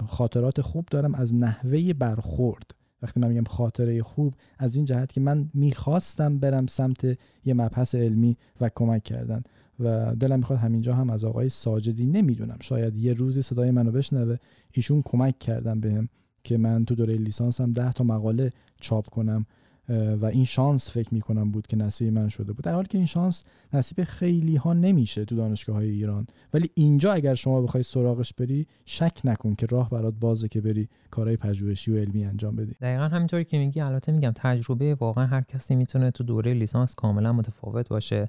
[0.07, 1.15] خاطرات خوب دارم.
[1.15, 6.67] از نحوه برخورد وقتی من میگم خاطره خوب از این جهت که من می‌خواستم برم
[6.67, 9.43] سمت یه مبحث علمی و کمک کردن
[9.81, 14.37] و دلم می‌خواد همینجا هم از آقای ساجدی نمی‌دونم شاید یه روزی صدای منو بشنوه
[14.73, 16.09] ایشون کمک کردن بهم
[16.45, 19.47] که من تو دوره لیسانسم ده تا مقاله چاپ کنم.
[19.89, 22.65] و این شانس فکر می‌کنم بود که نصیب من شده بود.
[22.65, 26.27] در حالی که این شانس نصیب خیلی ها نمیشه تو دانشگاه های ایران.
[26.55, 30.89] ولی اینجا اگر شما بخوای سراغش بری شک نکن که راه برات بازه که بری
[31.11, 32.73] کارهای پژوهشی و علمی انجام بدی.
[32.81, 37.33] دقیقا همینطوری که میگی البته میگم تجربه واقعا هر کسی می‌تونه تو دوره لیسانس کاملا
[37.33, 38.29] متفاوت باشه.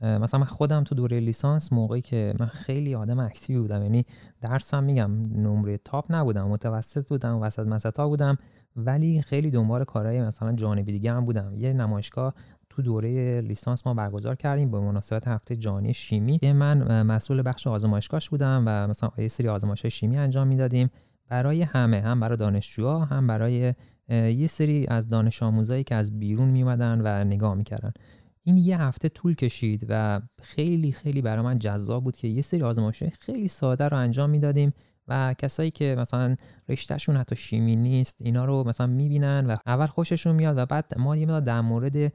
[0.00, 4.06] مثلا من خودم تو دوره لیسانس موقعی که من خیلی آدم اکتیوی بودم یعنی
[4.40, 5.10] درسم میگم
[5.42, 8.38] نمره تاپ نبودم متوسط بودم وسط مسطا بودم.
[8.76, 11.54] ولی خیلی دنبال کارهای مثلا جانبی دیگه هم بودم.
[11.56, 12.34] یه نمایشگاه
[12.70, 16.38] تو دوره لیسانس ما برگزار کردیم به مناسبت هفته جهانی شیمی.
[16.38, 20.90] که من مسئول بخش آزمایشگاهش بودم و مثلا یه سری آزمایش شیمی انجام می‌دادیم.
[21.28, 23.74] برای همه هم برای دانشجوها هم برای
[24.10, 27.92] یه سری از دانش آموزایی که از بیرون میومدن و نگاه می‌کردن.
[28.44, 32.62] این یه هفته طول کشید و خیلی خیلی برای من جذاب بود که یه سری
[32.62, 34.72] آزمایش خیلی ساده رو انجام می‌دادیم.
[35.08, 36.36] و کسایی که مثلا
[36.68, 41.16] رشتهشون حتی شیمی نیست اینا رو مثلا می‌بینن و اول خوششون میاد و بعد ما
[41.16, 42.12] یه در مورد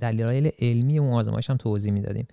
[0.00, 2.26] دلایل علمی اون آزمایش هم توضیح می‌دادیم.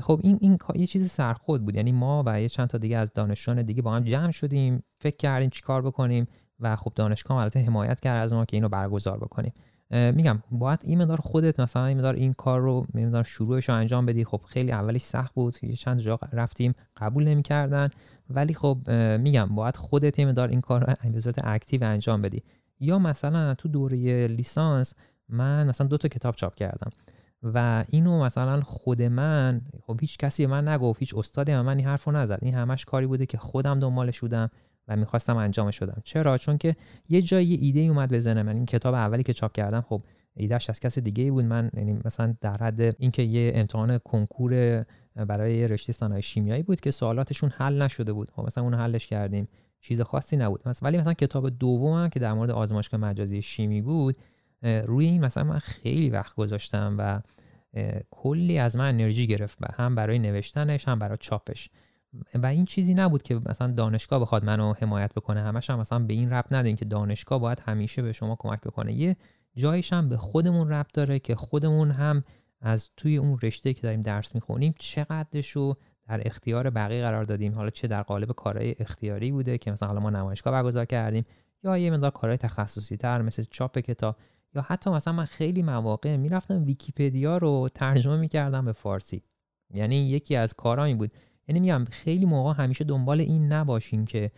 [0.00, 1.76] خب این این یه چیز سرخود بود.
[1.76, 5.16] یعنی ما و یه چند تا دیگه از دانشجویان دیگه با هم جمع شدیم فکر
[5.16, 6.26] کردیم چیکار بکنیم
[6.60, 9.52] و خب دانشگاه البته حمایت کرد از ما که اینو برگزار بکنیم.
[9.90, 14.06] میگم باید این مدار خودت مثلا این مدار این کار رو مقدار شروعش رو انجام
[14.06, 14.24] بدی.
[14.24, 15.56] خب خیلی اولش سخت بود.
[15.62, 17.88] یه چند جا رفتیم قبول نمی‌کردن.
[18.30, 22.42] ولی خب میگم باید خودت این مدار این کار رو به صورت اکتیو انجام بدی.
[22.80, 24.94] یا مثلا تو دوره لیسانس
[25.28, 26.90] من مثلا دو تا کتاب چاپ کردم
[27.42, 32.12] و اینو مثلا خود من خب هیچ کسی من نگفت هیچ استادی من این حرفو
[32.12, 32.38] نزد.
[32.42, 34.50] این همش کاری بوده که خودم دنبالش بودم
[34.88, 36.02] و می‌خواستم انجامش بدم.
[36.04, 36.76] چرا؟ چون که
[37.08, 38.56] یه جایی یه ایده اومد بزنه من.
[38.56, 40.02] این کتاب اولی که چاپ کردم خب
[40.34, 41.44] ایدهش از کس دیگه ای بود.
[41.44, 44.84] من یعنی مثلا در حد اینکه یه امتحان کنکور
[45.28, 48.30] برای رشته صنایع شیمیایی بود که سوالاتشون حل نشده بود.
[48.30, 49.48] خب مثلا اون حلش کردیم.
[49.80, 50.68] چیز خاصی نبود.
[50.68, 54.16] مثلا ولی مثلا کتاب دومم که در مورد آزمایشگاه مجازی شیمی بود
[54.62, 57.20] روی این مثلا من خیلی وقت گذاشتم و
[58.10, 61.70] کلی از من انرژی گرفت هم برای نوشتنش هم برای چاپش.
[62.34, 65.42] و این چیزی نبود که مثلا دانشگاه بخواد منو حمایت بکنه.
[65.42, 68.92] همش هم مثلا به این رب ندیم که دانشگاه باید همیشه به شما کمک بکنه.
[68.92, 69.16] یه
[69.56, 72.24] جایش هم به خودمون رب داره که خودمون هم
[72.60, 75.76] از توی اون رشته که داریم درس می‌خونیم چقدرش رو
[76.08, 80.00] در اختیار بقیه قرار دادیم؟ حالا چه در قالب کارهای اختیاری بوده که مثلا حالا
[80.00, 81.24] ما نمایشگاه برگزار کردیم
[81.64, 84.16] یا یه مقدار کارهای تخصصی تر مثل چاپ کتاب
[84.54, 89.22] یا حتی مثلا من خیلی مواقع می‌رفتم ویکیپدیا رو ترجمه می‌کردم به فارسی.
[89.74, 91.12] یعنی یکی از کارهایی بود.
[91.48, 94.30] یعنی میگم خیلی موقع همیشه دنبال این نباشین که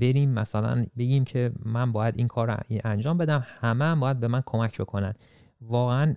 [0.00, 4.28] بریم مثلا بگیم که من باید این کار رو انجام بدم همه هم باید به
[4.28, 5.14] من کمک بکنن.
[5.60, 6.14] واقعا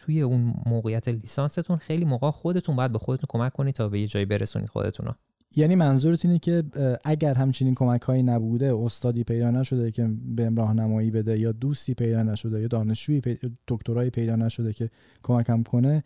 [0.00, 4.06] توی اون موقعیت لیسانستون خیلی موقع خودتون باید به خودتون کمک کنید تا به یه
[4.06, 5.14] جایی برسونید خودتون رو
[5.56, 6.64] یعنی منظورت اینه که
[7.04, 12.22] اگر همچنین کمک هایی نبوده استادی پیدا نشده که به راهنمایی بده یا دوستی پیدا
[12.22, 13.22] نشده یا دانشجویی
[13.68, 14.90] دکترایی پیدا نشده که
[15.22, 16.04] کمکم کنه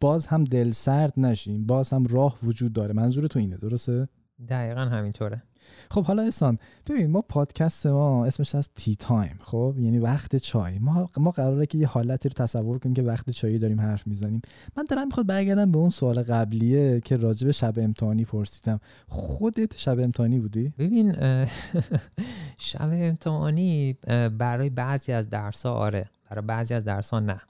[0.00, 2.94] باز هم دل سرد نشیم باز هم راه وجود داره.
[2.94, 4.08] منظور تو اینه درسته؟
[4.48, 5.42] دقیقا همینطوره.
[5.90, 10.78] خب حالا احسان ببین ما پادکست ما اسمش از تی تایم خب؟ یعنی وقت چای.
[10.78, 14.42] ما ما قراره که یه حالتی رو تصور کنیم که وقت چایی داریم حرف می‌زنیم.
[14.76, 18.80] من دارم می‌خواد برگردم به اون سوال قبلیه که راجع به شب امتحانی پرسیدم.
[19.08, 21.12] خودت شب امتحانی بودی؟ ببین
[22.70, 23.92] شب امتحانی
[24.38, 27.40] برای بعضی از درس آره برای بعضی از درس نه.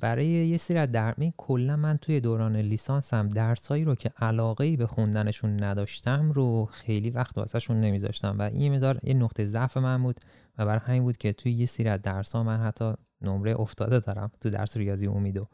[0.00, 4.76] برای یه سری از در کلا من توی دوران لیسانسم درسایی رو که علاقه ای
[4.76, 10.02] به خوندنشون نداشتم رو خیلی وقت واسهشون نمیذاشتم و این مدار یه نقطه ضعف من
[10.02, 10.20] بود
[10.58, 12.92] و برای همین بود که توی یه سری از درس ها من حتی
[13.22, 15.46] نمره افتاده دارم تو درس ریاضی امیدو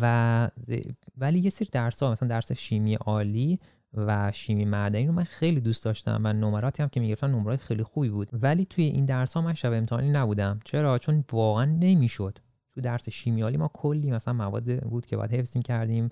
[0.00, 0.50] و
[1.18, 3.58] ولی یه سری درس ها مثلا درس شیمی عالی
[3.94, 7.82] و شیمی معدنی رو من خیلی دوست داشتم و نمراتی هم که می‌گرفتم نمرات خیلی
[7.82, 8.28] خوبی بود.
[8.32, 10.60] ولی توی این درس ها من شب امتحانی نبودم.
[10.64, 12.38] چرا؟ چون واقعا نمی‌شد.
[12.74, 16.08] تو درس شیمیالی ما کلی مثلا مواد بود که باید حفظ کردیم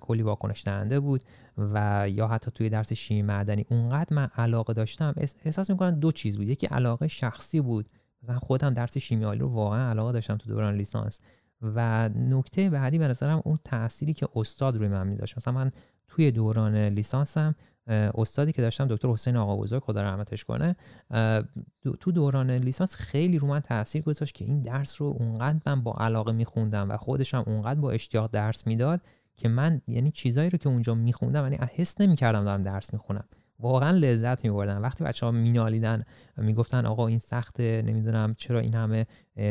[0.00, 1.22] کلی واکنش دهنده بود
[1.58, 5.14] و یا حتی توی درس شیمی معدنی اونقدر من علاقه داشتم.
[5.44, 6.48] احساس می‌کنم دو چیز بود.
[6.48, 7.88] یکی علاقه شخصی بود.
[8.22, 11.20] مثلا خودم درس شیمیالی رو واقعا علاقه داشتم تو دوران لیسانس.
[11.62, 15.36] و نکته بعدی به نظرم اون تأثیری که استاد روی من میذاشت.
[15.36, 15.72] مثلا من
[16.08, 17.54] توی دوران لیسانسم
[17.86, 20.76] استادی که داشتم دکتر حسین آقا بزرگ خدا رحمتش کنه
[22.00, 25.92] تو دوران لیسانس خیلی رو من تاثیر گذاشت که این درس رو اونقدر من با
[25.92, 29.00] علاقه میخوندم و خودش هم اونقدر با اشتیاق درس می‌داد
[29.36, 33.24] که من یعنی چیزایی رو که اونجا میخوندم یعنی حس نمی‌کردم دارم درس می‌خونم.
[33.58, 36.04] واقعا لذت میبردن وقتی بچه ها مینالیدن
[36.36, 39.06] می‌گفتن آقا این سخته نمی‌دونم چرا این همه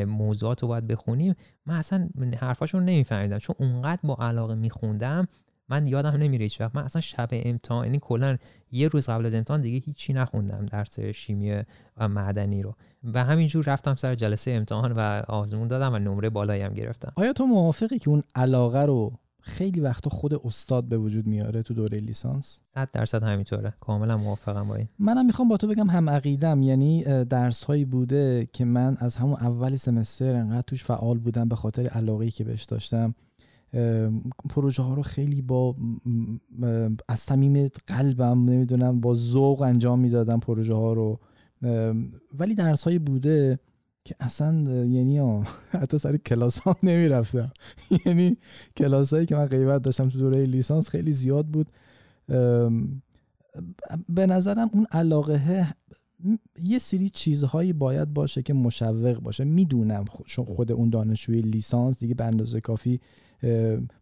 [0.05, 2.09] موضوعات رو باید بخونیم من اصلا
[2.39, 3.37] حرفاشون نمیفهمیدم.
[3.37, 5.27] چون اونقدر با علاقه میخوندم
[5.69, 6.75] من یادم نمیره هیچ وقت.
[6.75, 8.37] من اصلا شب امتحان یعنی کلا
[8.71, 11.63] یه روز قبل از امتحان دیگه هیچی نخوندم درس شیمی
[11.97, 12.75] و معدنی رو.
[13.13, 17.11] و همینجور رفتم سر جلسه امتحان و آزمون دادم و نمره بالایی هم گرفتم.
[17.15, 19.13] آیا تو موافقی که اون علاقه رو
[19.45, 23.73] خیلی وقتا خود استاد به وجود میاره تو دوره لیسانس؟ 100 درصد همینطوره.
[23.79, 24.87] کاملا موافقم با این.
[24.99, 26.63] منم می‌خوام با تو بگم هم عقیدم.
[26.63, 31.55] یعنی درس هایی بوده که من از همون اول سمستر انقدر توش فعال بودم به
[31.55, 33.15] خاطر علاقه که بهش داشتم.
[34.49, 35.75] پروژه ها رو خیلی با
[37.07, 41.19] از صمیم قلبم نمی‌دونم با ذوق انجام می‌دادم پروژه ها رو
[42.39, 43.59] ولی درس های بوده
[44.05, 44.53] که اصلا
[44.85, 45.43] یعنی
[45.81, 47.51] حتی سر کلاس ها نمی‌رفتم.
[48.05, 48.37] یعنی
[48.77, 51.71] کلاس هایی که من غیبت داشتم تو دوره لیسانس خیلی زیاد بود.
[54.09, 55.67] به نظرم اون علاقه
[56.63, 59.43] یه سری چیزهایی باید باشه که مشوق باشه.
[59.43, 60.05] می‌دونم
[60.45, 62.99] خود اون دانشجوی لیسانس دیگه به اندازه کافی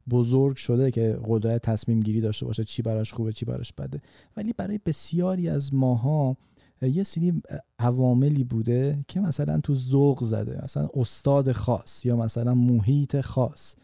[0.10, 4.02] بزرگ شده که قدرت تصمیم گیری داشته باشه چی براش خوبه چی براش بده.
[4.38, 6.38] ولی برای بسیاری از ماها
[6.82, 7.42] یه سری
[7.80, 13.76] عواملی بوده که مثلا تو ذوق زده مثلا استاد خاص یا مثلا محیط خاص.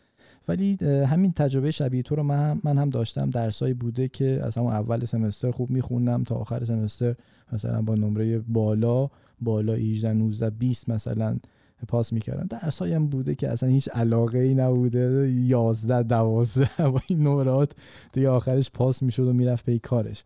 [0.47, 3.29] ولی همین تجربه شبیه تو رو من, من هم داشتم.
[3.29, 7.15] درسایی بوده که از همون اول سمستر خوب میخوندم تا آخر سمستر
[7.53, 9.09] مثلا با نمره بالا
[9.41, 11.37] بالا 18 19 20 مثلا
[11.85, 15.31] پاس می‌کردم درس هم بوده که اصلا هیچ علاقه ای نبوده.
[15.31, 17.71] 11 12 با این نمرات
[18.13, 20.23] دیگه آخرش پاس می‌شد و می‌رفت به کارش.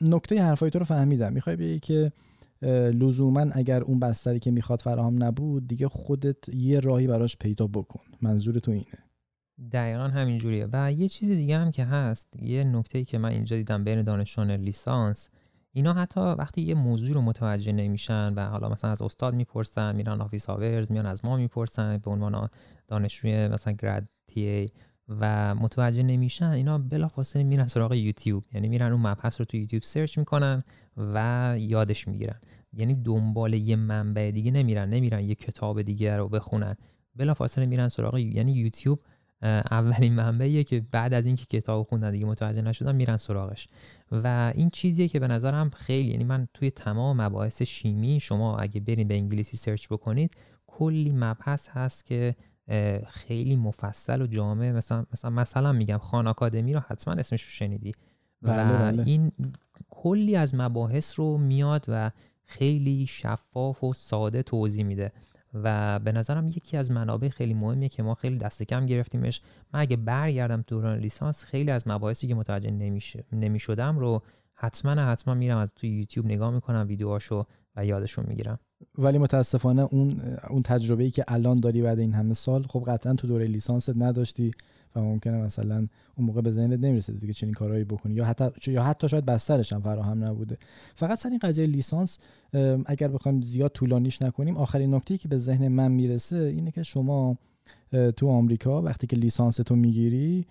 [0.00, 1.32] نکته حرفای تو رو فهمیدم.
[1.32, 2.12] می‌خوای بگی که
[2.92, 8.00] لزوما اگر اون بستری که می‌خواد فراهم نبود دیگه خودت یه راهی براش پیدا بکن.
[8.22, 8.84] منظور تو اینه.
[9.72, 10.68] دقیقا همین جوریه.
[10.72, 14.50] و یه چیز دیگه هم که هست یه نکته که من اینجا دیدم بین دانشجویان
[14.50, 15.28] لیسانس
[15.76, 20.20] اینا حتی وقتی یه موضوع رو متوجه نمیشن و حالا مثلا از استاد می‌پرسن میرن
[20.20, 22.48] office hours میان از ما می‌پرسن به عنوان
[22.88, 24.70] دانشجوی مثلا گراد تی
[25.08, 28.44] و متوجه نمیشن اینا بلافاصله میرن سراغ یوتیوب.
[28.52, 30.64] یعنی میرن اون مبحث رو تو یوتیوب سرچ می‌کنن
[30.96, 32.40] و یادش می‌گیرن.
[32.72, 36.76] یعنی دنبال یه منبع دیگه نمیرن نمیرن یه کتاب دیگه رو بخونن.
[37.16, 39.00] بلافاصله میرن سراغ یعنی یوتیوب
[39.42, 43.68] اولین منبعیه که بعد از اینکه کتاب خوندن دیگه متوجه نشدن میرن سراغش.
[44.12, 48.80] و این چیزیه که به نظرم خیلی یعنی من توی تمام مباحث شیمی شما اگه
[48.80, 52.36] برین به انگلیسی سرچ بکنید کلی مبحث هست که
[53.06, 54.72] خیلی مفصل و جامع.
[54.72, 57.92] مثلا مثلا مثلا میگم خان آکادمی رو حتما اسمش رو شنیدی.
[58.42, 59.02] بله و بله.
[59.06, 59.32] این
[59.90, 62.10] کلی از مباحث رو میاد و
[62.44, 65.12] خیلی شفاف و ساده توضیح میده.
[65.64, 69.40] و به نظرم یکی از منابع خیلی مهمیه که ما خیلی دست کم گرفتیمش.
[69.74, 72.70] من اگه برگردم دوران لیسانس خیلی از مباحثی که متوجه
[73.32, 74.22] نمی‌شدم رو
[74.54, 77.44] حتما حتما میرم از توی یوتیوب نگاه می‌کنم ویدیوهاشو
[77.76, 78.58] و یادشون می‌گیرم.
[78.98, 83.14] ولی متاسفانه اون اون تجربه ای که الان داری بعد این همه سال خب قطعا
[83.14, 84.50] تو دوره لیسانست نداشتی.
[84.96, 85.86] و ممکنه مثلا
[86.16, 88.14] اون موقع به ذهنت نمی‌رسید دیگه چنین کارهایی بکنی.
[88.14, 90.58] یا حتی یا حتی شاید بسترش هم فراهم نبوده.
[90.94, 92.18] فقط سر این قضیه لیسانس
[92.86, 97.36] اگر بخوایم زیاد طولانیش نکنیم آخرین نکته که به ذهن من می‌رسه اینه که شما
[98.16, 100.46] تو آمریکا وقتی که لیسانس تو می‌گیری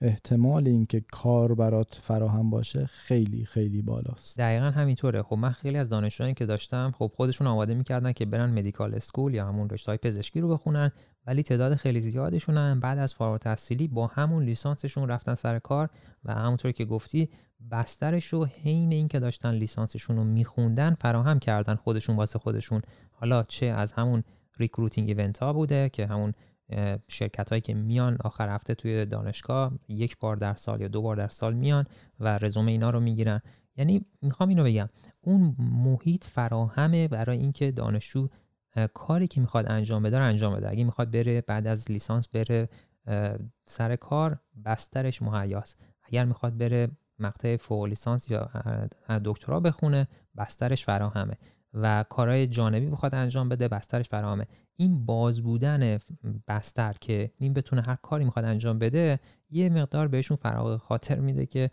[0.00, 4.38] احتمال اینکه کار برات فراهم باشه خیلی خیلی بالاست.
[4.38, 5.22] دقیقا همینطوره.
[5.22, 9.34] خب من خیلی از دانشجویانی که داشتم خب خودشون آماده می‌کردن که برن medical school
[9.34, 10.92] یا همون رشته های پزشکی رو بخونن.
[11.26, 15.90] ولی تعداد خیلی زیادشون بعد از فارغ تحصیلی با همون لیسانسشون رفتن سر کار
[16.24, 17.28] و همونطور که گفتی
[17.70, 22.82] بسترش رو حین اینکه داشتن لیسانسشون رو میخوندن فراهم کردن خودشون واسه خودشون.
[23.10, 24.24] حالا چه از همون
[24.58, 26.34] recruiting event ها بوده که همون
[27.08, 31.16] شرکت هایی که میان آخر هفته توی دانشگاه یک بار در سال یا دو بار
[31.16, 31.86] در سال میان
[32.20, 33.40] و رزومه اینا رو می‌گیرن.
[33.76, 34.88] یعنی می‌خوام اینو بگم
[35.20, 38.28] اون محیط فراهمه برای اینکه دانشجو
[38.94, 40.70] کاری که می‌خواد انجام بده رو انجام بده.
[40.70, 42.68] اگه می‌خواد بره بعد از لیسانس بره
[43.66, 45.78] سر کار بسترش مهیاست.
[46.02, 48.50] اگر می‌خواد بره مقطع فوق لیسانس یا
[49.24, 51.38] دکترا بخونه بسترش فراهمه.
[51.74, 54.46] و کارهای جانبی بخواد انجام بده بسترش فراهمه.
[54.76, 55.98] این باز بودن
[56.48, 59.20] بستر که این بتونه هر کاری می‌خواد انجام بده
[59.50, 61.70] یه مقدار بهشون فراغ خاطر میده که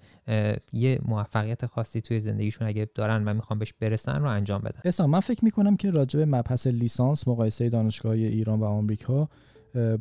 [0.74, 4.80] یه موفقیت خاصی توی زندگیشون اگه دارن و می‌خوان بهش برسن رو انجام بدن.
[4.86, 9.30] اسلام من فکر می‌کنم که راجع به مبحث لیسانس مقایسه دانشگاه ایران و آمریکا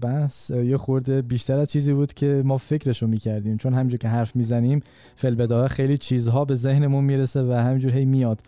[0.01, 3.57] بحث یه خورده بیشتر از چیزی بود که ما فکرشو می‌کردیم.
[3.57, 4.80] چون همینجور که حرف می‌زنیم
[5.16, 8.40] فل خیلی چیزها به ذهنمون می‌رسه و همینجور هی میاد.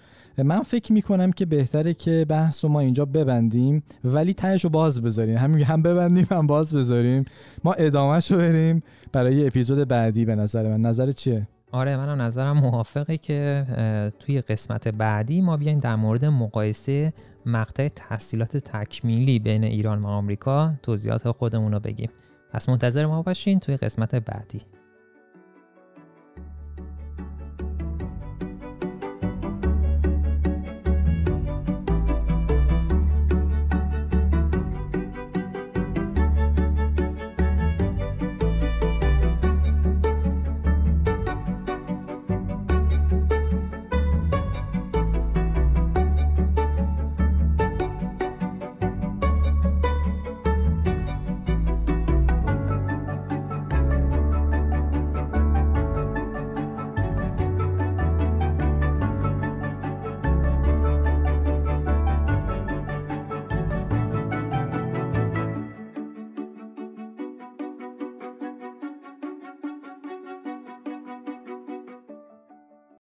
[0.42, 5.02] من فکر می‌کنم که بهتره که بحث رو ما اینجا ببندیم ولی تهش رو باز
[5.02, 5.36] بذاریم.
[5.36, 7.24] همین هم ببندیم هم باز بذاریم.
[7.64, 8.82] ما ادامهش رو بریم
[9.12, 10.80] برای اپیزود بعدی به نظر من.
[10.80, 13.66] نظر چیه؟ آره منم نظرم موافقه که
[14.18, 17.12] توی قسمت بعدی ما بیایم در مورد مقایسه
[17.46, 20.72] مقطع تحصیلات تکمیلی بین ایران و آمریکا.
[20.82, 22.10] توضیحات خودمون رو بگیم.
[22.52, 24.60] پس منتظر ما باشین توی قسمت بعدی.